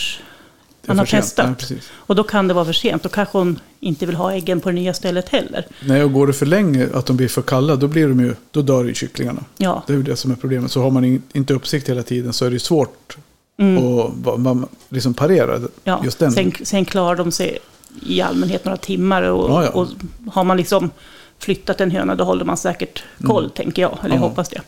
[0.82, 0.96] Mm.
[0.96, 1.58] Man har testat.
[1.58, 1.90] Precis.
[1.94, 3.02] Och då kan det vara för sent.
[3.02, 5.66] Då kanske hon inte vill ha äggen på det nya stället heller.
[5.86, 8.34] Nej, och går det för länge, att de blir för kalla, då, blir de ju,
[8.50, 9.44] då dör ju kycklingarna.
[9.56, 9.82] Ja.
[9.86, 10.70] Det är ju det som är problemet.
[10.70, 13.16] Så har man in, inte uppsikt hela tiden så är det ju svårt
[13.58, 13.78] Mm.
[13.98, 16.32] att va- liksom parera Ja, just den.
[16.32, 17.58] sen, sen klarar de sig
[18.02, 19.22] i allmänhet några timmar.
[19.22, 19.70] Och, Ja, ja.
[19.70, 19.88] och
[20.32, 20.90] har man liksom
[21.38, 23.90] flyttat en höna, då håller man säkert koll, tänker jag.
[23.92, 24.16] Eller Mm.
[24.16, 24.22] Ja.
[24.24, 24.60] jag hoppas det.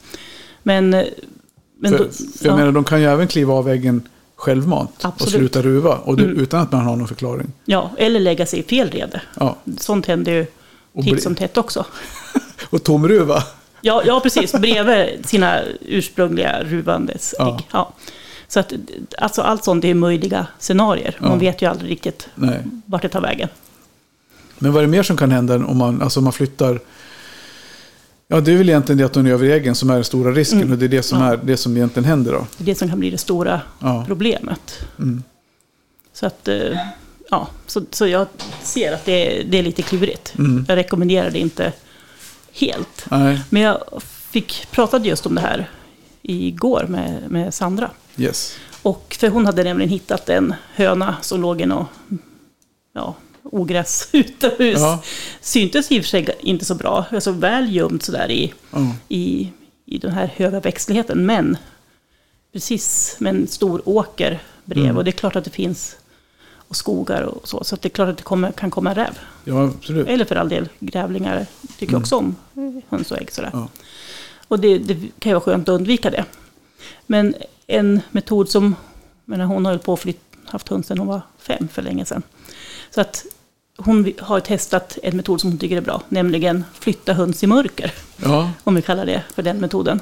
[0.62, 1.04] Men, eh,
[1.80, 4.90] men för, då, för jag ja, menar, de kan ju även kliva av väggen självmant
[4.98, 5.32] och Absolut.
[5.34, 5.94] sluta ruva.
[5.96, 6.38] Och det, Mm.
[6.40, 7.52] utan att man har någon förklaring.
[7.64, 9.20] ja, eller lägga sig i fel rede.
[9.40, 9.56] Ja.
[9.78, 10.46] Sånt händer ju
[10.92, 11.84] Och, titt som tätt också.
[12.70, 13.42] och tomruva.
[13.80, 14.52] Ja, ja, precis.
[14.52, 17.46] Bredvid sina ursprungliga ruvandes ägg.
[17.46, 17.60] Ja.
[17.72, 17.92] Ja.
[18.48, 18.72] Så att,
[19.18, 21.16] alltså, allt sånt är möjliga scenarier.
[21.20, 21.36] Man Ja.
[21.36, 22.62] vet ju aldrig riktigt Nej.
[22.86, 23.48] vart det tar vägen.
[24.58, 26.80] Men vad är det mer som kan hända om man, alltså man flyttar?
[28.32, 30.32] Ja, det är väl egentligen det att de är över egen som är den stora
[30.32, 30.58] risken.
[30.60, 30.72] Mm.
[30.72, 31.32] Och det är det som, Ja.
[31.32, 32.46] är, det som egentligen händer då.
[32.56, 34.04] Det är det som kan bli det stora Ja.
[34.06, 34.78] problemet.
[34.98, 35.22] Mm.
[36.12, 36.78] Så att, eh,
[37.30, 38.26] ja, så, så jag
[38.62, 40.34] ser att det, är- det är lite klurigt.
[40.38, 40.64] Mm.
[40.68, 41.72] Jag rekommenderar det inte
[42.52, 43.06] helt.
[43.10, 43.82] Nej, Men jag
[44.30, 45.70] fick, pratade just om det här
[46.22, 47.90] igår med, med Sandra.
[48.16, 48.56] yes.
[48.82, 51.86] Och för hon hade nämligen hittat en höna som låg i något
[52.94, 53.14] ja,
[53.50, 54.78] ogräs utomhus.
[54.80, 55.02] Ja.
[55.40, 58.94] Syntes i och för sig inte så bra, alltså väl gömd sådär i, Ja.
[59.08, 59.52] i,
[59.86, 61.26] i den här höga växtligheten.
[61.26, 61.56] Men
[62.52, 64.84] precis med en stor åker bredvid.
[64.84, 64.96] Mm.
[64.96, 65.96] Och det är klart att det finns
[66.52, 67.64] och skogar och så.
[67.64, 69.18] Så att det är klart att det kommer, kan komma räv.
[69.44, 70.08] ja, absolut.
[70.08, 71.46] Eller för all del grävlingar
[71.78, 72.02] tycker Mm.
[72.02, 72.36] också om
[72.88, 73.32] höns och ägg.
[73.32, 73.50] Sådär.
[73.52, 73.68] Ja.
[74.48, 76.24] Och det, det kan ju vara skönt att undvika det.
[77.06, 77.34] Men
[77.66, 78.74] en metod som,
[79.24, 82.04] menar, hon har ju på och flytt, haft hund sedan hon var fem för länge
[82.04, 82.22] sedan.
[82.90, 83.24] Så att
[83.84, 87.92] hon har testat en metod som hon tycker är bra, nämligen flytta höns i mörker,
[88.16, 90.00] Ja, om vi kallar det för den metoden.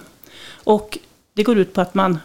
[0.65, 0.99] Och
[1.35, 2.19] det går ut på att man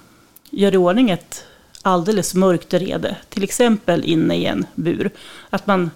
[0.49, 1.43] gör i ordning ett
[1.81, 5.11] alldeles mörkt rede, till exempel inne i en bur.
[5.49, 5.91] Att man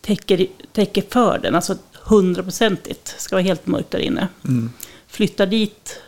[0.00, 4.28] täcker, täcker för den, alltså hundraprocentigt ska vara helt mörkt där inne.
[4.44, 4.72] mm.
[5.06, 6.02] Flyttar dit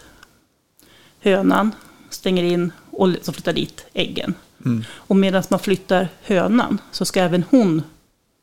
[1.20, 1.74] hönan,
[2.10, 4.34] stänger in och så flyttar dit äggen.
[4.64, 4.84] Mm.
[4.94, 7.82] Och medan man flyttar hönan så ska även hon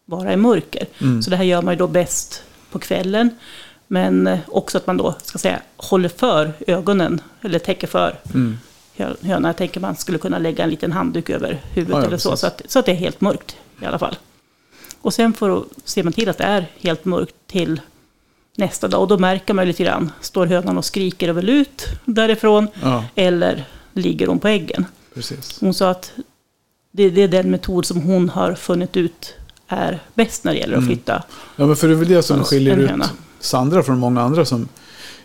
[0.10, 0.86] vara i mörker.
[1.02, 1.22] Mm.
[1.22, 3.30] Så det här gör man ju då bäst på kvällen.
[3.88, 8.58] Men eh, också att man då ska säga, håller för ögonen, eller täcker för Mm.
[8.98, 9.43] hö- hönan.
[9.50, 12.38] Jag tänker man skulle kunna lägga en liten handduk över huvudet Ja, ja, eller så,
[12.38, 14.15] så att, så att det är helt mörkt i alla fall.
[15.02, 17.82] Och sen får, ser man till att det är helt mörkt till
[18.58, 19.02] nästa dag.
[19.02, 22.67] Och då märker man ju lite grann, står hönan och skriker och vill ut därifrån?
[22.82, 24.86] Ja, Eller ligger hon på äggen?
[25.13, 25.58] precis.
[25.62, 26.12] Hon sa att
[26.91, 29.34] det, det är den metod som hon har funnit ut
[29.70, 30.88] är bäst när det gäller att Mm.
[30.96, 31.24] flytta.
[31.56, 32.92] Ja, men för det är väl det som skiljer ut.
[33.40, 34.68] Sandra från många andra som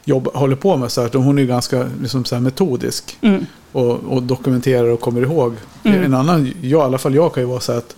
[0.04, 1.10] jobb, håller på med så här.
[1.14, 3.46] Hon är ganska liksom, så metodisk Mm.
[3.72, 5.54] och, och dokumenterar och kommer ihåg.
[5.84, 6.02] Mm.
[6.04, 7.96] En annan, jag, i alla fall jag kan ju vara så här att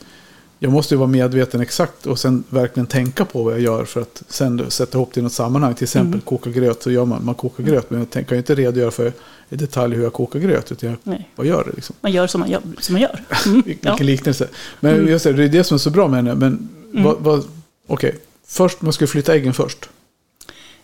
[0.58, 4.00] jag måste ju vara medveten exakt och sen verkligen tänka på vad jag gör för
[4.00, 5.74] att sen sätta ihop det i något sammanhang.
[5.74, 6.20] Till exempel Mm.
[6.20, 9.12] koka gröt så gör man, man kokar gröt men jag tänker ju inte redogöra för
[9.48, 11.30] i detalj hur jag kokar gröt utan jag Nej.
[11.36, 11.96] bara gör det liksom.
[12.00, 12.62] Man gör som man gör.
[12.80, 13.24] Som man gör.
[13.46, 13.62] Mm.
[13.66, 14.04] Vilken Ja.
[14.04, 14.48] liknelse.
[14.80, 15.08] Men Mm.
[15.08, 16.34] just det, det är det som är så bra med henne.
[16.34, 17.04] Men Mm.
[17.04, 17.44] vad, vad,
[17.86, 18.14] okej,
[18.46, 19.88] först, man ska flytta äggen först.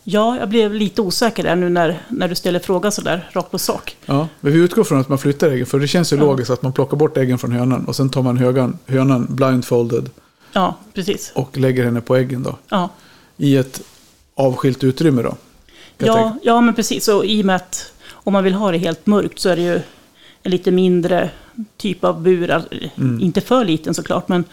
[0.04, 3.58] Ja, jag blev lite osäker där nu när, när du ställer frågan sådär rakt på
[3.58, 3.96] sak.
[4.06, 5.66] Ja, men vi utgår från att man flyttar äggen.
[5.66, 6.22] För det känns ju Ja.
[6.22, 7.84] logiskt att man plockar bort äggen från hönan.
[7.84, 10.10] Och sen tar man högan, hönan blindfolded
[10.52, 11.32] Ja, precis.
[11.34, 12.58] och lägger henne på äggen då.
[12.68, 12.88] Ja,
[13.36, 13.82] I ett
[14.34, 15.36] avskilt utrymme då.
[15.98, 16.38] ja, tänka.
[16.42, 17.08] ja men precis.
[17.08, 19.62] Och i och med att om man vill ha det helt mörkt så är det
[19.62, 19.80] ju
[20.42, 21.30] en lite mindre
[21.76, 22.50] typ av bur.
[22.96, 23.20] Mm.
[23.20, 24.44] Inte för liten såklart, men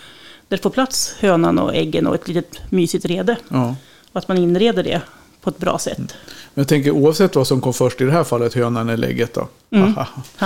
[0.47, 3.35] där får plats hönan och äggen och ett litet mysigt rede.
[3.49, 3.75] ja.
[4.11, 5.01] Och att man inreder det
[5.41, 5.97] på ett bra sätt.
[5.97, 9.33] Men jag tänker oavsett vad som kom först i det här fallet, hönan eller ägget
[9.33, 9.47] då.
[9.71, 9.93] Mm.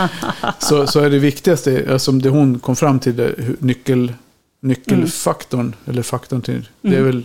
[0.59, 4.13] Så, så är det viktigaste, alltså det hon kom fram till, det, nyckel,
[4.59, 7.05] nyckelfaktorn, eller faktorn till, det är Mm.
[7.05, 7.23] väl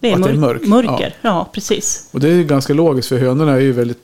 [0.00, 1.48] Det är, Att det är mörk, mörk, mörker, ja.
[1.52, 2.08] precis.
[2.12, 3.98] Och det är ganska logiskt för hönorna är ju väldigt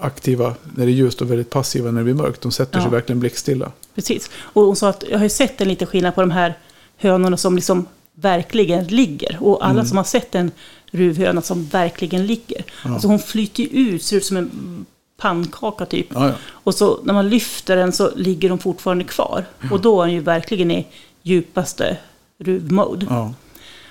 [0.00, 2.40] aktiva när det är ljust och väldigt passiva när det blir mörkt.
[2.40, 2.90] De sätter sig Ja.
[2.90, 3.72] verkligen blickstilla.
[3.94, 4.30] precis.
[4.38, 6.58] Och hon sa att jag har ju sett en liten skillnad på de här
[6.96, 9.36] hönorna som liksom verkligen ligger.
[9.40, 9.86] Och alla Mm.
[9.86, 10.50] som har sett en
[10.90, 12.64] ruvhöna som verkligen ligger.
[12.84, 12.92] Ja.
[12.92, 16.06] Alltså hon flyter ut, ser ut som en pannkaka typ.
[16.14, 16.34] Ja, ja.
[16.48, 19.44] Och så när man lyfter den så ligger de fortfarande kvar.
[19.70, 20.86] Och då är den ju verkligen i
[21.22, 21.96] djupaste
[22.38, 23.06] ruvmode.
[23.10, 23.34] ja.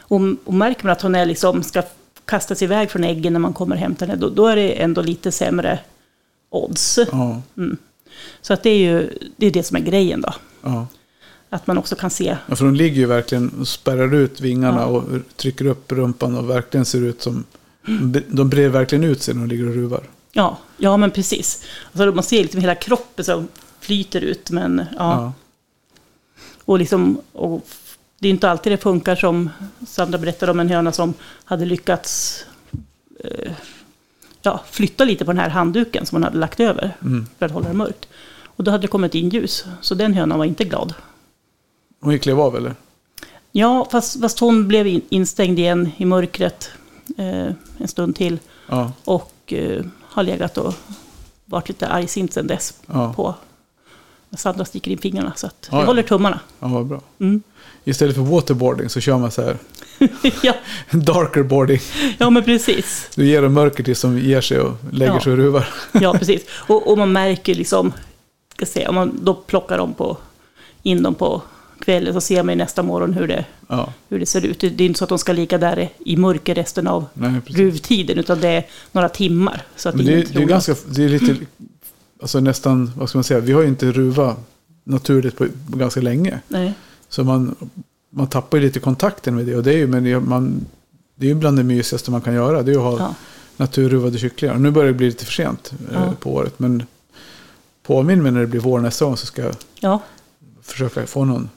[0.08, 1.84] Och, och märker man att hon är liksom, ska
[2.26, 5.02] kastas iväg från äggen när man kommer och hämtar henne, då, då är det ändå
[5.02, 5.80] lite sämre
[6.50, 7.00] odds.
[7.12, 7.42] ja,
[8.42, 10.34] Så att det är ju det, är det som är grejen då.
[11.56, 12.56] Att man också kan se, ja.
[12.56, 14.86] För de ligger ju verkligen och spärrar ut vingarna Ja.
[14.86, 15.04] och
[15.36, 17.44] trycker upp rumpan och verkligen ser ut som...
[18.28, 20.04] De brer verkligen ut sig när de ligger och ruvar.
[20.32, 21.64] ja, ja men precis.
[21.94, 23.48] Alltså man ser liksom hela kroppen som
[23.80, 24.96] flyter ut, men ja.
[24.98, 25.34] Ja.
[26.66, 27.68] Och liksom, och
[28.20, 29.50] det är inte alltid det funkar som
[29.88, 31.14] Sandra berättade om en höna som
[31.46, 32.40] hade lyckats
[33.24, 33.52] eh,
[34.42, 37.26] ja, flytta lite på den här handduken som hon hade lagt över Mm.
[37.40, 38.08] för att hålla det mörkt.
[38.44, 40.94] Och då hade det kommit in ljus, så den hönan var inte glad.
[42.06, 42.76] Hon klev av eller?
[43.52, 46.70] Ja, fast, fast hon blev in, instängd igen i mörkret
[47.18, 48.40] eh, en stund till
[48.70, 48.92] Ja.
[49.06, 50.74] och eh, har legat och
[51.46, 53.36] varit lite argsint sedan dess Ja, på
[54.38, 55.34] Sandra sticker in fingrarna.
[55.36, 55.86] Så att vi Ja, ja.
[55.86, 56.40] håller tummarna.
[56.60, 57.02] ja bra.
[57.20, 57.42] Mm.
[57.84, 59.58] Istället för waterboarding så kör man så här
[60.44, 60.54] ja,
[60.92, 61.80] darker boarding.
[62.18, 63.10] ja, men precis.
[63.16, 65.22] Du ger dem mörker till som ger sig och lägger Ja.
[65.22, 65.68] sig och ruvar.
[66.02, 66.46] Ja, precis.
[66.52, 67.94] Och, och man märker liksom,
[68.56, 70.18] ska se, om man då plockar dem på,
[70.84, 71.42] in dem på
[71.80, 74.60] kvällen så ser man nästa morgon hur det, Ja, hur det ser ut.
[74.60, 77.58] Det är inte så att de ska ligga där i mörker resten av nej precis.
[77.58, 79.62] ruvtiden, utan det är några timmar.
[79.76, 81.36] Så att Men det, är- det är ganska, det är lite,
[82.22, 84.36] alltså nästan, vad ska man säga, vi har ju inte ruva
[84.84, 86.40] naturligt på, på ganska länge.
[86.48, 86.74] Nej.
[87.10, 87.56] Så man,
[88.10, 89.56] man tappar ju lite kontakten med det.
[89.56, 90.66] Och det är ju, men det, man,
[91.16, 92.64] det är ju bland det mysigaste man kan göra.
[92.64, 93.16] Det är att ha Ja.
[93.58, 94.56] naturruvade kycklingar.
[94.56, 96.14] Och nu börjar det bli lite för sent eh, Ja.
[96.20, 96.60] på året.
[96.60, 96.84] Men
[97.84, 100.00] påminn mig när det blir vår nästa gång så ska jag ja,
[100.62, 101.50] försöka få någon.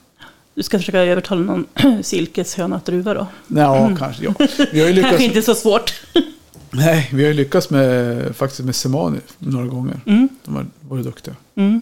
[0.59, 1.65] Du ska försöka övertala någon
[2.03, 3.27] silkeshöna att ruva då.
[3.47, 4.23] Ja, kanske.
[4.23, 4.33] Ja.
[4.71, 5.93] Vi har ju lyckats, Kanske inte så svårt.
[6.71, 9.99] nej, vi har ju lyckats med, faktiskt med Semani några gånger.
[10.05, 10.29] Mm.
[10.45, 11.35] De har varit duktiga.
[11.55, 11.81] Mm.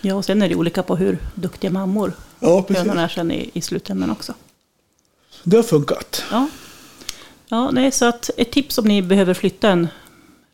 [0.00, 3.50] Ja, och sen är det olika på hur duktiga mammor Ja, hönorna är sen i,
[3.52, 4.34] i slutändan också.
[5.42, 6.24] Det har funkat.
[6.30, 6.48] Ja.
[7.48, 9.88] ja, nej, så att ett tips om ni behöver flytta en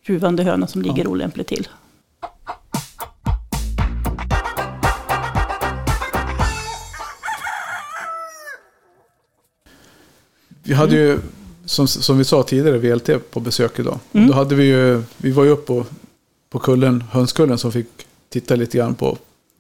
[0.03, 1.11] ruvande höna som ligger Ja.
[1.11, 1.69] olämpligt till.
[10.65, 11.19] Vi hade ju,
[11.65, 13.99] som, som vi sa tidigare, VLT på besök idag.
[14.13, 14.29] Mm.
[14.29, 15.85] Då hade vi ju, vi var ju uppe på,
[16.51, 17.87] på kullen, hönskullen som fick
[18.33, 19.19] titta lite grann på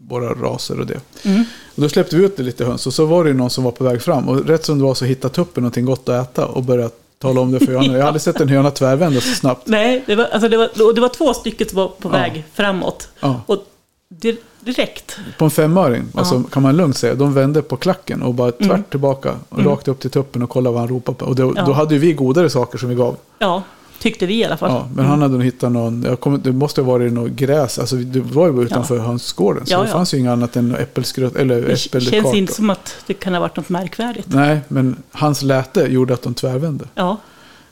[0.08, 1.00] våra raser och det.
[1.24, 1.44] Mm.
[1.74, 3.70] Och då släppte vi ut lite höns och så var det ju någon som var
[3.72, 4.28] på väg fram.
[4.28, 7.40] Och rätt som det var så hittade tuppen någonting gott att äta och började tala
[7.40, 7.92] om det för hönorna.
[7.94, 9.62] Jag har aldrig sett en höna tvärvända så snabbt.
[9.66, 12.12] Nej, det var, alltså det, var, det var två stycken som var på Ja.
[12.12, 13.08] väg framåt.
[13.20, 13.64] Ja, Och
[14.08, 15.16] det, direkt.
[15.38, 16.42] På en femöring, alltså, Ja.
[16.52, 17.14] kan man lugnt säga.
[17.14, 18.82] De vände på klacken och bara tvärt Mm.
[18.90, 19.34] tillbaka.
[19.48, 19.70] Och Mm.
[19.70, 21.24] rakt upp till tuppen och kollade vad han ropade på.
[21.26, 21.64] Och då, Ja.
[21.66, 23.16] då hade vi godare saker som vi gav.
[23.38, 23.62] Ja,
[24.00, 24.70] tyckte vi i alla fall.
[24.70, 27.78] Ja, men han hade nog hittat någon, jag kommer, det måste ha varit något gräs,
[27.78, 29.66] alltså det var ju utanför hönsgården.
[29.66, 29.92] Så Ja, det ja.
[29.92, 32.34] fanns ju inget annat än äppelsgröt, eller Det känns äppelkart.
[32.34, 34.28] inte som att det kan ha varit något märkvärdigt.
[34.30, 36.84] Nej, men hans läte gjorde att de tvärvände.
[36.94, 37.16] Ja,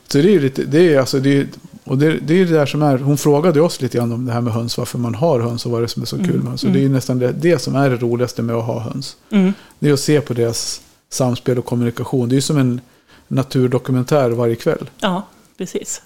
[0.07, 1.47] Så det är ju lite, det är alltså, det är,
[1.83, 4.31] och det, det är det där som är, hon frågade oss lite grann om det
[4.33, 6.25] här med höns, varför man har höns och vad det är som är så kul
[6.25, 6.63] Mm, med höns.
[6.63, 6.73] Och mm.
[6.73, 9.15] det är ju nästan det, det som är det roligaste med att ha höns.
[9.29, 9.53] mm.
[9.79, 12.29] Det är att se på deras samspel och kommunikation.
[12.29, 12.81] Det är ju som en
[13.27, 14.89] naturdokumentär varje kväll.
[14.99, 15.25] ja
[15.57, 16.01] precis.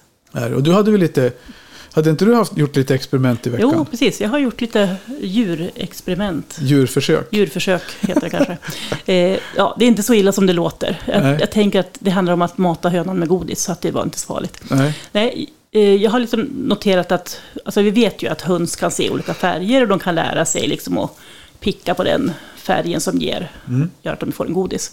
[0.54, 1.32] Och du hade väl lite,
[1.92, 3.70] hade inte du haft, gjort lite experiment i veckan?
[3.74, 4.20] Jo, precis.
[4.20, 6.58] Jag har gjort lite djurexperiment.
[6.60, 7.28] Djurförsök?
[7.30, 8.58] Djurförsök heter det kanske.
[9.06, 11.00] Eh, ja, det är inte så illa som det låter.
[11.06, 13.90] Jag, jag tänker att det handlar om att mata hönan med godis, så att det
[13.90, 14.60] var inte så farligt.
[14.70, 14.98] Nej.
[15.12, 19.34] Nej, jag har liksom noterat att, alltså vi vet ju att höns kan se olika
[19.34, 21.16] färger och de kan lära sig liksom att
[21.60, 23.90] picka på den färgen som ger, Mm.
[24.02, 24.92] gör att de får en godis.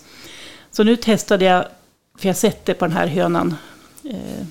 [0.72, 1.66] Så nu testade jag,
[2.18, 3.56] för jag sett det på den här hönan,
[4.04, 4.46] eh,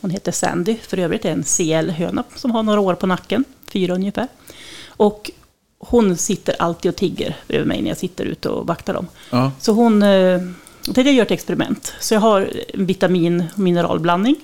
[0.00, 3.94] hon heter Sandy, för övrigt är en CL-höna som har några år på nacken, fyra
[3.94, 4.28] ungefär.
[4.88, 5.30] Och
[5.78, 9.06] hon sitter alltid och tigger över mig när jag sitter ute och vaktar dem.
[9.30, 9.52] Ja.
[9.60, 11.94] Så hon eh, jag tänkte jag gör ett experiment.
[12.00, 14.36] Så jag har en vitamin och mineralblandning.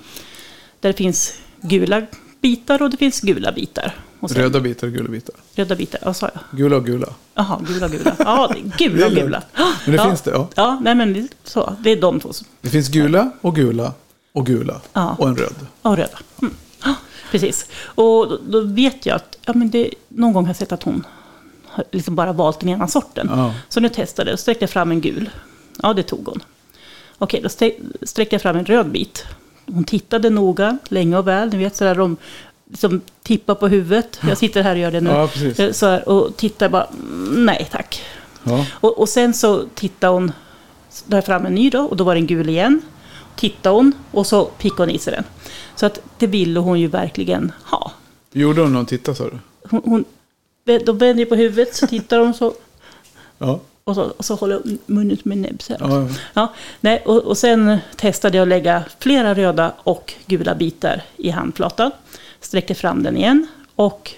[0.85, 2.01] Där det finns gula
[2.41, 3.95] bitar och det finns gula bitar.
[4.19, 5.35] Och sen- Röda bitar och gula bitar.
[5.55, 6.59] Röda bitar, vad sa jag?
[6.59, 7.07] Gula och gula.
[7.35, 8.15] Jaha, gula gula.
[8.19, 9.43] Ja, gula och gula.
[9.85, 10.07] Men det ja.
[10.07, 10.49] finns det, ja.
[10.55, 11.75] Ja, nej men så.
[11.79, 12.33] Det är de två.
[12.33, 13.93] som- Det finns gula och gula
[14.31, 14.81] och gula.
[14.93, 15.15] Ja.
[15.19, 15.55] Och en röd.
[15.81, 16.19] Ja, röda.
[16.41, 16.53] Mm.
[17.31, 17.65] Precis.
[17.85, 20.83] Och då, då vet jag att ja, men det, någon gång har jag sett att
[20.83, 21.03] hon
[21.65, 23.27] har liksom bara valt den ena sorten.
[23.31, 23.53] Ja.
[23.69, 25.29] Så nu testade jag och sträckte fram en gul.
[25.81, 26.39] Ja, det tog hon.
[27.17, 27.49] Okej, då
[28.07, 29.25] sträckte jag fram en röd bit.
[29.67, 31.49] Hon tittade noga, länge och väl.
[31.49, 32.17] Ni vet sådär de
[32.69, 34.19] liksom tippar på huvudet.
[34.27, 35.09] Jag sitter här och gör det nu.
[35.09, 35.29] Ja.
[35.57, 38.01] Eh, Så här, och tittar bara, "Mm, nej tack.
[38.43, 38.65] Ja.
[38.73, 40.31] Och, och sen så tittade hon,
[41.05, 42.81] där fram en ny då, och då var den gul igen.
[43.35, 45.23] Tittade hon och så pickade hon i sig den.
[45.75, 47.91] Så att det ville hon ju verkligen ha.
[48.31, 49.37] Gjorde hon någon titta sa du?
[49.69, 50.05] Hon, hon,
[50.85, 52.53] då vänder på huvudet, så tittar hon så,
[53.37, 53.59] Ja.
[53.87, 56.07] Och så, och så håller hon munnen med näbb ja.
[56.33, 56.53] ja.
[56.81, 61.91] Nej, och, och sen testade jag att lägga flera röda och gula bitar i handflatan.
[62.41, 64.11] Sträckte fram den igen och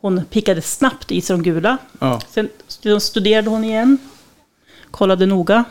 [0.00, 1.78] hon pickade snabbt i sig de gula.
[1.98, 2.20] ja.
[2.30, 3.98] Sen st- studerade hon igen,
[4.90, 5.64] kollade noga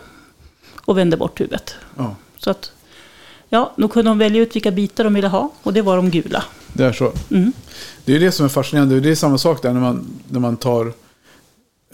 [0.85, 1.75] och vände bort huvudet.
[1.97, 2.15] ja.
[2.37, 2.71] Så att,
[3.49, 6.11] ja, nu kunde hon välja ut vilka bitar de ville ha och det var de
[6.11, 6.43] gula.
[6.73, 7.11] Det är så.
[7.31, 7.53] Mm.
[8.05, 8.99] Det är det som är fascinerande.
[8.99, 10.93] Det är samma sak där när man, när man tar...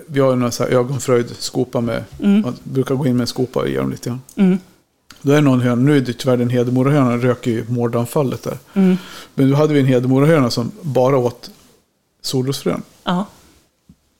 [0.08, 2.04] Vi har någon så här ögonfröjd-skopa med.
[2.20, 2.42] Mm.
[2.42, 4.22] Man brukar gå in med en skopa och ge dem lite grann.
[4.36, 4.58] Mm.
[5.22, 8.58] Då är det någon höna, nu är det tyvärr den hedemorahönan, röker ju mårdanfallet där.
[8.74, 8.98] Mm.
[9.36, 11.52] Men då hade vi en hedemorahöna som bara åt
[12.22, 12.82] solrosfrön.
[13.04, 13.26] Ja,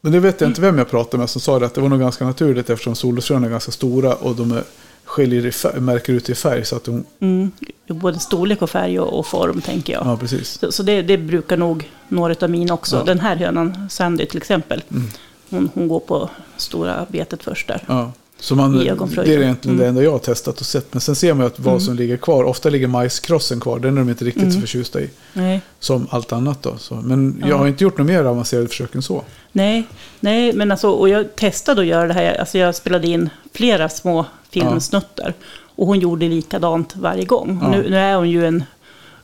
[0.02, 1.90] Men det vet jag inte vem jag pratade med som sa det, att det var
[1.90, 4.64] nog ganska naturligt eftersom solrosfrön är ganska stora och de är,
[5.06, 6.66] skiljer i färg, märker ut i färg.
[6.66, 7.52] Så att de, mm.
[7.88, 10.06] Både storlek och färg och, och form tänker jag.
[10.06, 10.60] ja precis.
[10.60, 12.96] Så, så det, det brukar nog några av mina också.
[12.96, 13.04] Ja.
[13.04, 15.08] Den här hönan, Sandy till exempel, Mm.
[15.54, 17.82] Hon, hon går på stora betet först där.
[17.88, 18.12] Ja.
[18.40, 19.90] Så man, det är egentligen det Mm.
[19.90, 20.94] enda jag har testat och sett.
[20.94, 24.02] Men sen ser man att vad som ligger kvar, ofta ligger majskrossen kvar, den är
[24.02, 24.62] de inte riktigt så Mm.
[24.62, 25.10] förtjusta i.
[25.34, 26.78] Nej, Som allt annat då.
[26.78, 26.96] Så.
[26.96, 27.48] Men Ja.
[27.50, 29.24] jag har inte gjort något mer avancerade försök än så.
[29.52, 29.84] nej,
[30.20, 32.36] nej, men alltså, och jag testade att göra det här.
[32.40, 35.34] Alltså jag spelade in flera små filmsnuttar.
[35.76, 37.60] Och hon gjorde likadant varje gång.
[37.62, 37.70] Ja.
[37.72, 38.64] Nu, nu är hon ju en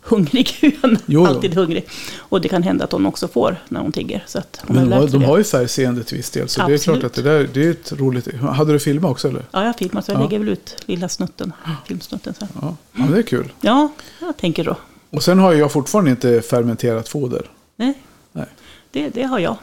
[0.09, 0.49] hungrig
[0.81, 1.25] höna, Jo, jo.
[1.25, 1.87] alltid hungrig.
[2.17, 4.23] Och det kan hända att hon också får när hon tigger.
[4.27, 5.25] Så att hon Men har de, det.
[5.25, 6.49] har ju färgseende till viss del.
[6.49, 6.99] Så det är Absolut.
[6.99, 8.27] klart att det där det är ett roligt.
[8.41, 9.43] Hade du filmat också eller?
[9.51, 10.23] Ja, jag filmat så jag Ja.
[10.23, 11.53] lägger väl ut lilla snutten,
[11.87, 12.47] filmsnutten sen.
[12.61, 13.51] Ja, ja det är kul.
[13.61, 13.89] Ja,
[14.21, 14.75] jag tänker då.
[15.09, 17.45] Och sen har jag fortfarande inte fermenterat foder.
[17.75, 17.93] Nej,
[18.31, 18.45] Nej.
[18.91, 19.55] Det, det har jag.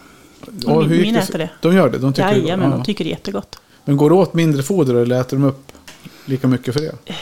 [0.67, 1.51] Och min- min det äter det.
[1.63, 1.99] De gör det?
[1.99, 2.77] De tycker Jajamän, ja.
[2.77, 3.59] de tycker det är jättegott.
[3.85, 5.73] Men går det åt mindre foder eller äter de upp
[6.25, 7.13] lika mycket för det?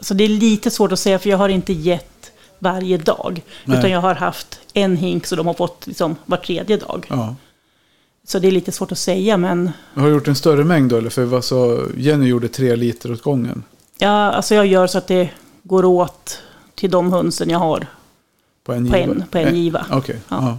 [0.00, 2.27] Så det är lite svårt att säga för jag har inte gett
[2.58, 3.42] varje dag.
[3.64, 3.78] Nej.
[3.78, 7.06] Utan jag har haft en hink så de har fått liksom var tredje dag.
[7.10, 7.34] Ja.
[8.26, 10.96] Så det är lite svårt att säga men Har du gjort en större mängd då?
[10.96, 11.10] Eller?
[11.10, 13.62] För vad så, Jenny gjorde tre liter åt gången.
[13.98, 15.30] ja, alltså jag gör så att det
[15.62, 16.38] går åt
[16.74, 17.86] till de hönsen jag har
[18.64, 19.12] På en på giva?
[19.12, 19.86] en, på en giva.
[19.90, 20.20] Okej.
[20.28, 20.58] Ja.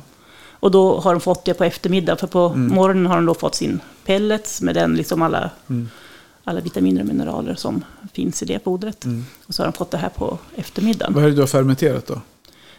[0.62, 2.16] Och då har de fått det på eftermiddag.
[2.16, 2.76] För på Mm.
[2.76, 5.90] morgonen har de då fått sin pellets med den liksom alla, Mm.
[6.50, 7.84] Alla vitaminer och mineraler som
[8.14, 9.06] finns i det fodret.
[9.06, 9.26] Mm.
[9.48, 11.14] Och så har de fått det här på eftermiddagen.
[11.14, 12.22] Vad är det du har fermenterat då?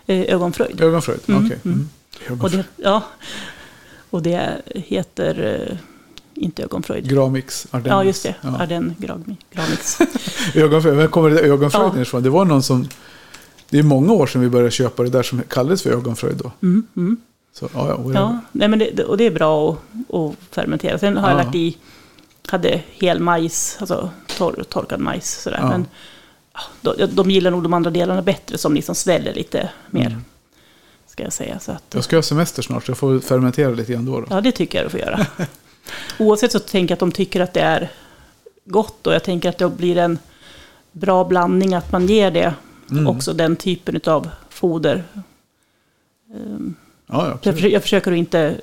[0.06, 0.80] Eh, ögonfröjd.
[0.80, 1.20] Ögonfröjd?
[1.26, 1.58] Mm, Okej.
[1.64, 1.88] mm.
[2.28, 2.40] Mm.
[2.40, 3.02] Och det, ja,
[4.10, 5.76] och det heter eh,
[6.34, 7.08] inte ögonfröjd.
[7.10, 7.90] Gramix, Ardennes.
[7.90, 8.34] Ja, just det.
[8.40, 8.48] Ja.
[8.48, 9.98] Gragmi- Gramix.
[10.54, 10.96] Ögonfröjd.
[10.96, 12.02] Vem kommer det där ögonfröjden Ja.
[12.02, 12.22] ifrån?
[12.22, 12.88] Det var någon som...
[13.70, 16.52] Det är många år sedan vi började köpa det där som kallades för ögonfröjd då.
[16.62, 17.16] Mm, mm.
[17.52, 18.14] Så, ja, ja, whatever.
[18.20, 20.98] Ja, nej, men det, och det är bra att, att fermentera.
[20.98, 21.42] Sen har jag Ja.
[21.44, 21.76] lagt i,
[22.50, 25.42] hade hel majs, alltså torr, torkad majs.
[25.42, 25.58] Sådär.
[25.60, 25.68] Ja.
[25.68, 25.86] Men
[26.80, 30.06] de, de gillar nog de andra delarna bättre som liksom sväller lite mer.
[30.06, 30.24] Mm.
[31.06, 31.58] Ska jag säga.
[31.58, 34.20] Så att, Jag ska ha semester snart så jag får fermentera lite grann då.
[34.20, 34.26] då.
[34.30, 35.26] ja, det tycker jag du får göra.
[36.18, 37.90] Oavsett så tänker jag att de tycker att det är
[38.64, 40.18] gott och jag tänker att det blir en
[40.92, 42.54] bra blandning att man ger det
[42.90, 43.06] Mm.
[43.06, 45.04] också den typen av foder.
[45.14, 46.34] Ja,
[47.06, 47.56] ja, Jag, absolut.
[47.56, 48.56] försöker, jag försöker att inte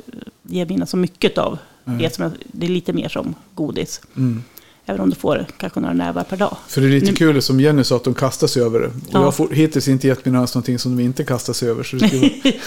[0.44, 1.98] ge mina så mycket av Nej.
[1.98, 2.16] det.
[2.16, 4.02] Som det är lite mer som godis.
[4.18, 4.44] Mm.
[4.90, 6.58] Även om du får kanske några nävar per dag.
[6.68, 8.86] För det är lite Nu- kul som Jenny sa att de kastar sig över det.
[8.88, 9.10] Och Ja.
[9.12, 11.84] jag har for- hittills inte gett mina höns någonting som de inte kastar sig över.
[11.84, 11.98] Så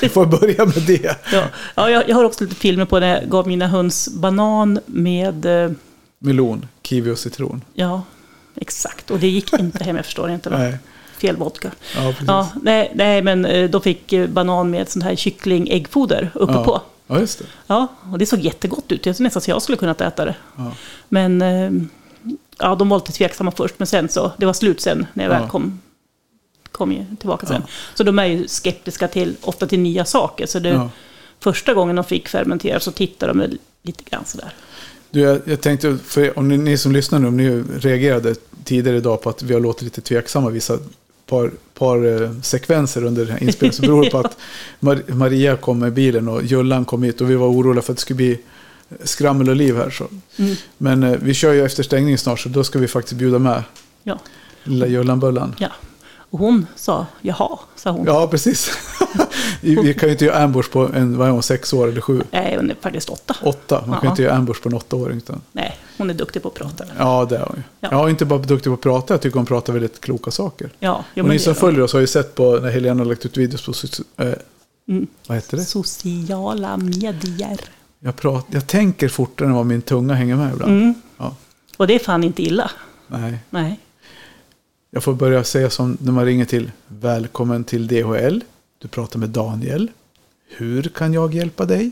[0.01, 1.17] jag får börja med det.
[1.33, 4.79] Ja, ja, jag, jag har också lite filmer på när jag gav mina höns banan
[4.87, 5.47] med...
[5.65, 5.71] eh,
[6.19, 7.65] Melon, kiwi och citron.
[7.75, 8.03] Ja,
[8.57, 9.11] exakt.
[9.11, 10.51] Och det gick inte hem, jag förstår inte.
[10.51, 10.77] Nej,
[11.19, 11.71] Fel vodka.
[11.97, 12.15] ja.
[12.27, 16.65] Ja, nej, nej, men eh, de fick eh, banan med sånt här kyckling-äggfoder uppe Ja.
[16.65, 16.83] på.
[17.11, 17.45] Ja, just det.
[17.67, 19.07] Ja, och det såg jättegott ut.
[19.07, 20.35] Jag såg nästan så jag skulle kunna äta det.
[20.57, 20.73] Ja.
[21.09, 21.71] Men eh,
[22.59, 25.33] ja, de var lite tveksamma först, men sen så, det var slut sen när jag
[25.35, 25.39] Ja.
[25.41, 25.81] väl kom,
[26.73, 27.63] kom tillbaka sen.
[27.67, 27.73] Ja.
[27.95, 30.47] Så de är ju skeptiska till, ofta till nya saker.
[30.47, 30.89] Så det,
[31.41, 34.53] första gången de fick fermentera så tittade de lite grann sådär.
[35.11, 38.97] Du, jag, jag tänkte, för om ni, ni som lyssnar nu, om ni reagerade tidigare
[38.97, 40.79] idag på att vi har låtit lite tveksamma vissa
[41.31, 43.73] par, par eh, sekvenser under inspelningen.
[43.73, 44.37] Så beror på att
[44.81, 47.97] Mar- Maria kom med bilen och Jullan kom hit och vi var oroliga för att
[47.97, 48.39] det skulle bli
[49.05, 49.91] skrammel och liv här.
[49.91, 50.05] Så.
[50.37, 50.55] Mm.
[50.79, 53.63] Men eh, vi kör ju efter stängning snart så då ska vi faktiskt bjuda med
[54.03, 54.19] Ja,
[54.65, 55.55] lilla Jullan-Bullan.
[55.59, 55.69] ja.
[56.31, 58.07] Och hon sa jaha, sa hon.
[58.07, 58.71] Ja, precis.
[59.61, 62.23] vi kan ju inte göra ambush på en, vad är hon, sex år eller sju?
[62.31, 63.37] Nej, hon är faktiskt åtta.
[63.43, 63.85] Åtta.
[63.87, 64.11] Man kan ju Ja.
[64.13, 65.17] inte göra ambush på en åttaåring.
[65.17, 66.85] Utan, Nej, hon är duktig på att prata.
[66.99, 67.63] ja, det är hon ju.
[67.81, 67.89] Ja.
[67.91, 70.71] Jag är inte bara duktig på att prata, jag tycker hon pratar väldigt kloka saker.
[70.79, 73.27] Ja, jo, och ni som följer oss har ju sett på när Helena har lagt
[73.27, 73.67] ut videos
[74.17, 74.23] på...
[74.25, 74.33] Eh,
[74.89, 75.07] Mm.
[75.27, 75.65] Vad heter det?
[75.65, 77.61] Sociala medier.
[78.01, 80.73] Jag, prat, jag tänker fortare än vad min tunga hänger med ibland.
[80.73, 80.95] Mm.
[81.19, 81.35] Ja.
[81.77, 82.71] Och det är fan inte illa.
[83.07, 83.39] Nej.
[83.51, 83.81] Nej.
[84.91, 88.41] Jag får börja säga som när man ringer till Välkommen till DHL.
[88.79, 89.91] Du pratar med Daniel.
[90.49, 91.91] Hur kan jag hjälpa dig?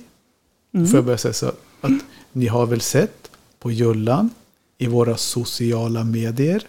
[0.75, 0.87] Mm.
[0.87, 1.47] Får jag börja säga så
[1.81, 1.93] att
[2.33, 4.31] ni har väl sett på Jullan
[4.79, 6.63] i våra sociala medier.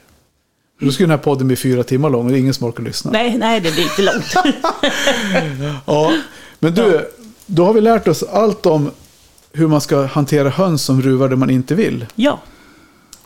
[0.79, 2.83] Då skulle den här podden bli fyra timmar lång och det är ingen som orkar
[2.83, 3.11] lyssna.
[3.11, 4.33] Nej, nej, det blir inte långt.
[5.85, 6.13] Ja,
[6.59, 7.09] men du,
[7.45, 8.91] då har vi lärt oss allt om
[9.53, 12.05] hur man ska hantera höns som ruvar där man inte vill.
[12.15, 12.39] ja,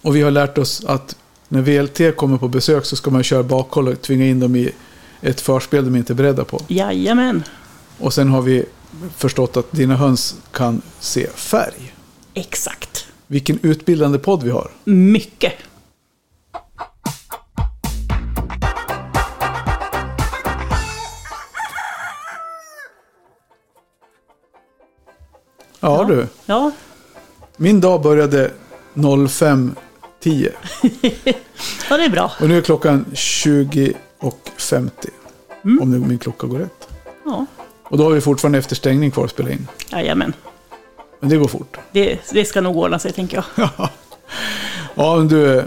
[0.02, 1.16] Och vi har lärt oss att
[1.54, 4.70] när VLT kommer på besök så ska man köra bakhåll och tvinga in dem i
[5.22, 6.60] ett förspel de inte är beredda på.
[6.68, 7.44] jajamän.
[8.00, 8.66] Och sen har vi
[9.18, 11.94] förstått att dina höns kan se färg.
[12.34, 13.06] Exakt.
[13.28, 14.72] Vilken utbildande podd vi har.
[14.84, 15.54] Mycket.
[25.80, 26.04] Ja, Ja.
[26.08, 26.72] du, Ja,
[27.58, 28.52] min dag började
[30.24, 30.50] 05.10
[31.90, 32.32] ja det är bra.
[32.42, 34.90] och nu är klockan 20.50.
[35.66, 35.82] Mm.
[35.82, 36.88] Om nu min klocka går rätt.
[37.26, 37.46] Ja,
[37.84, 39.68] Och då har vi fortfarande efter stängning kvar att spela in.
[39.92, 40.34] jajamän.
[41.20, 41.78] Men det går fort.
[41.92, 43.70] Det, det ska nog ordna sig, tänker jag.
[44.96, 45.64] Ja, men du,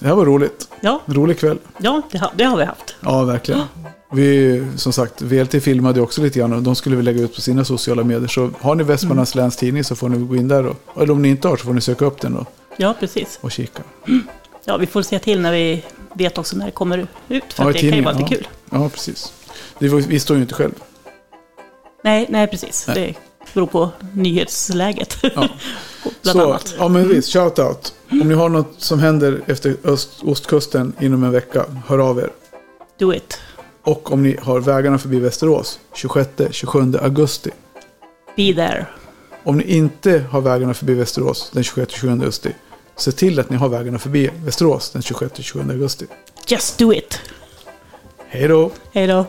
[0.00, 0.68] det här var roligt.
[0.80, 1.58] Ja, En rolig kväll.
[1.78, 2.96] ja det, har, det har vi haft.
[3.00, 3.62] Ja, verkligen.
[4.12, 7.40] Vi, som sagt, VLT filmade också lite grann och de skulle vi lägga ut på
[7.40, 8.28] sina sociala medier.
[8.28, 10.66] Så har ni Västmanlands läns tidning så får ni gå in där.
[10.66, 13.38] Och, eller om ni inte har så får ni söka upp den och, Ja, precis.
[13.42, 13.82] och kika.
[14.64, 17.52] Ja, vi får se till när vi vet också när det kommer ut.
[17.52, 18.36] För Ja, det kan ju vara lite ja.
[18.38, 18.48] kul.
[18.70, 19.32] Ja, precis.
[19.78, 20.72] Det, vi står ju inte själv.
[22.04, 22.84] Nej, nej precis.
[22.88, 23.18] Nej.
[23.44, 25.16] Det beror på nyhetsläget.
[25.22, 25.30] Ja.
[26.22, 26.74] Bland så, annat.
[26.78, 27.94] ja men visst, shout out.
[28.10, 32.30] Om ni har något som händer efter öst, ostkusten inom en vecka, hör av er.
[32.98, 33.40] Do it.
[33.82, 37.50] Och om ni har vägarna förbi Västerås, 26-27 augusti.
[38.36, 38.86] Be there.
[39.44, 42.50] Om ni inte har vägarna förbi Västerås den 26-27 augusti,
[42.96, 46.06] se till att ni har vägarna förbi Västerås den 26-27 augusti.
[46.46, 47.20] Just do it.
[48.28, 48.70] Hej då!
[48.92, 49.26] Hej då.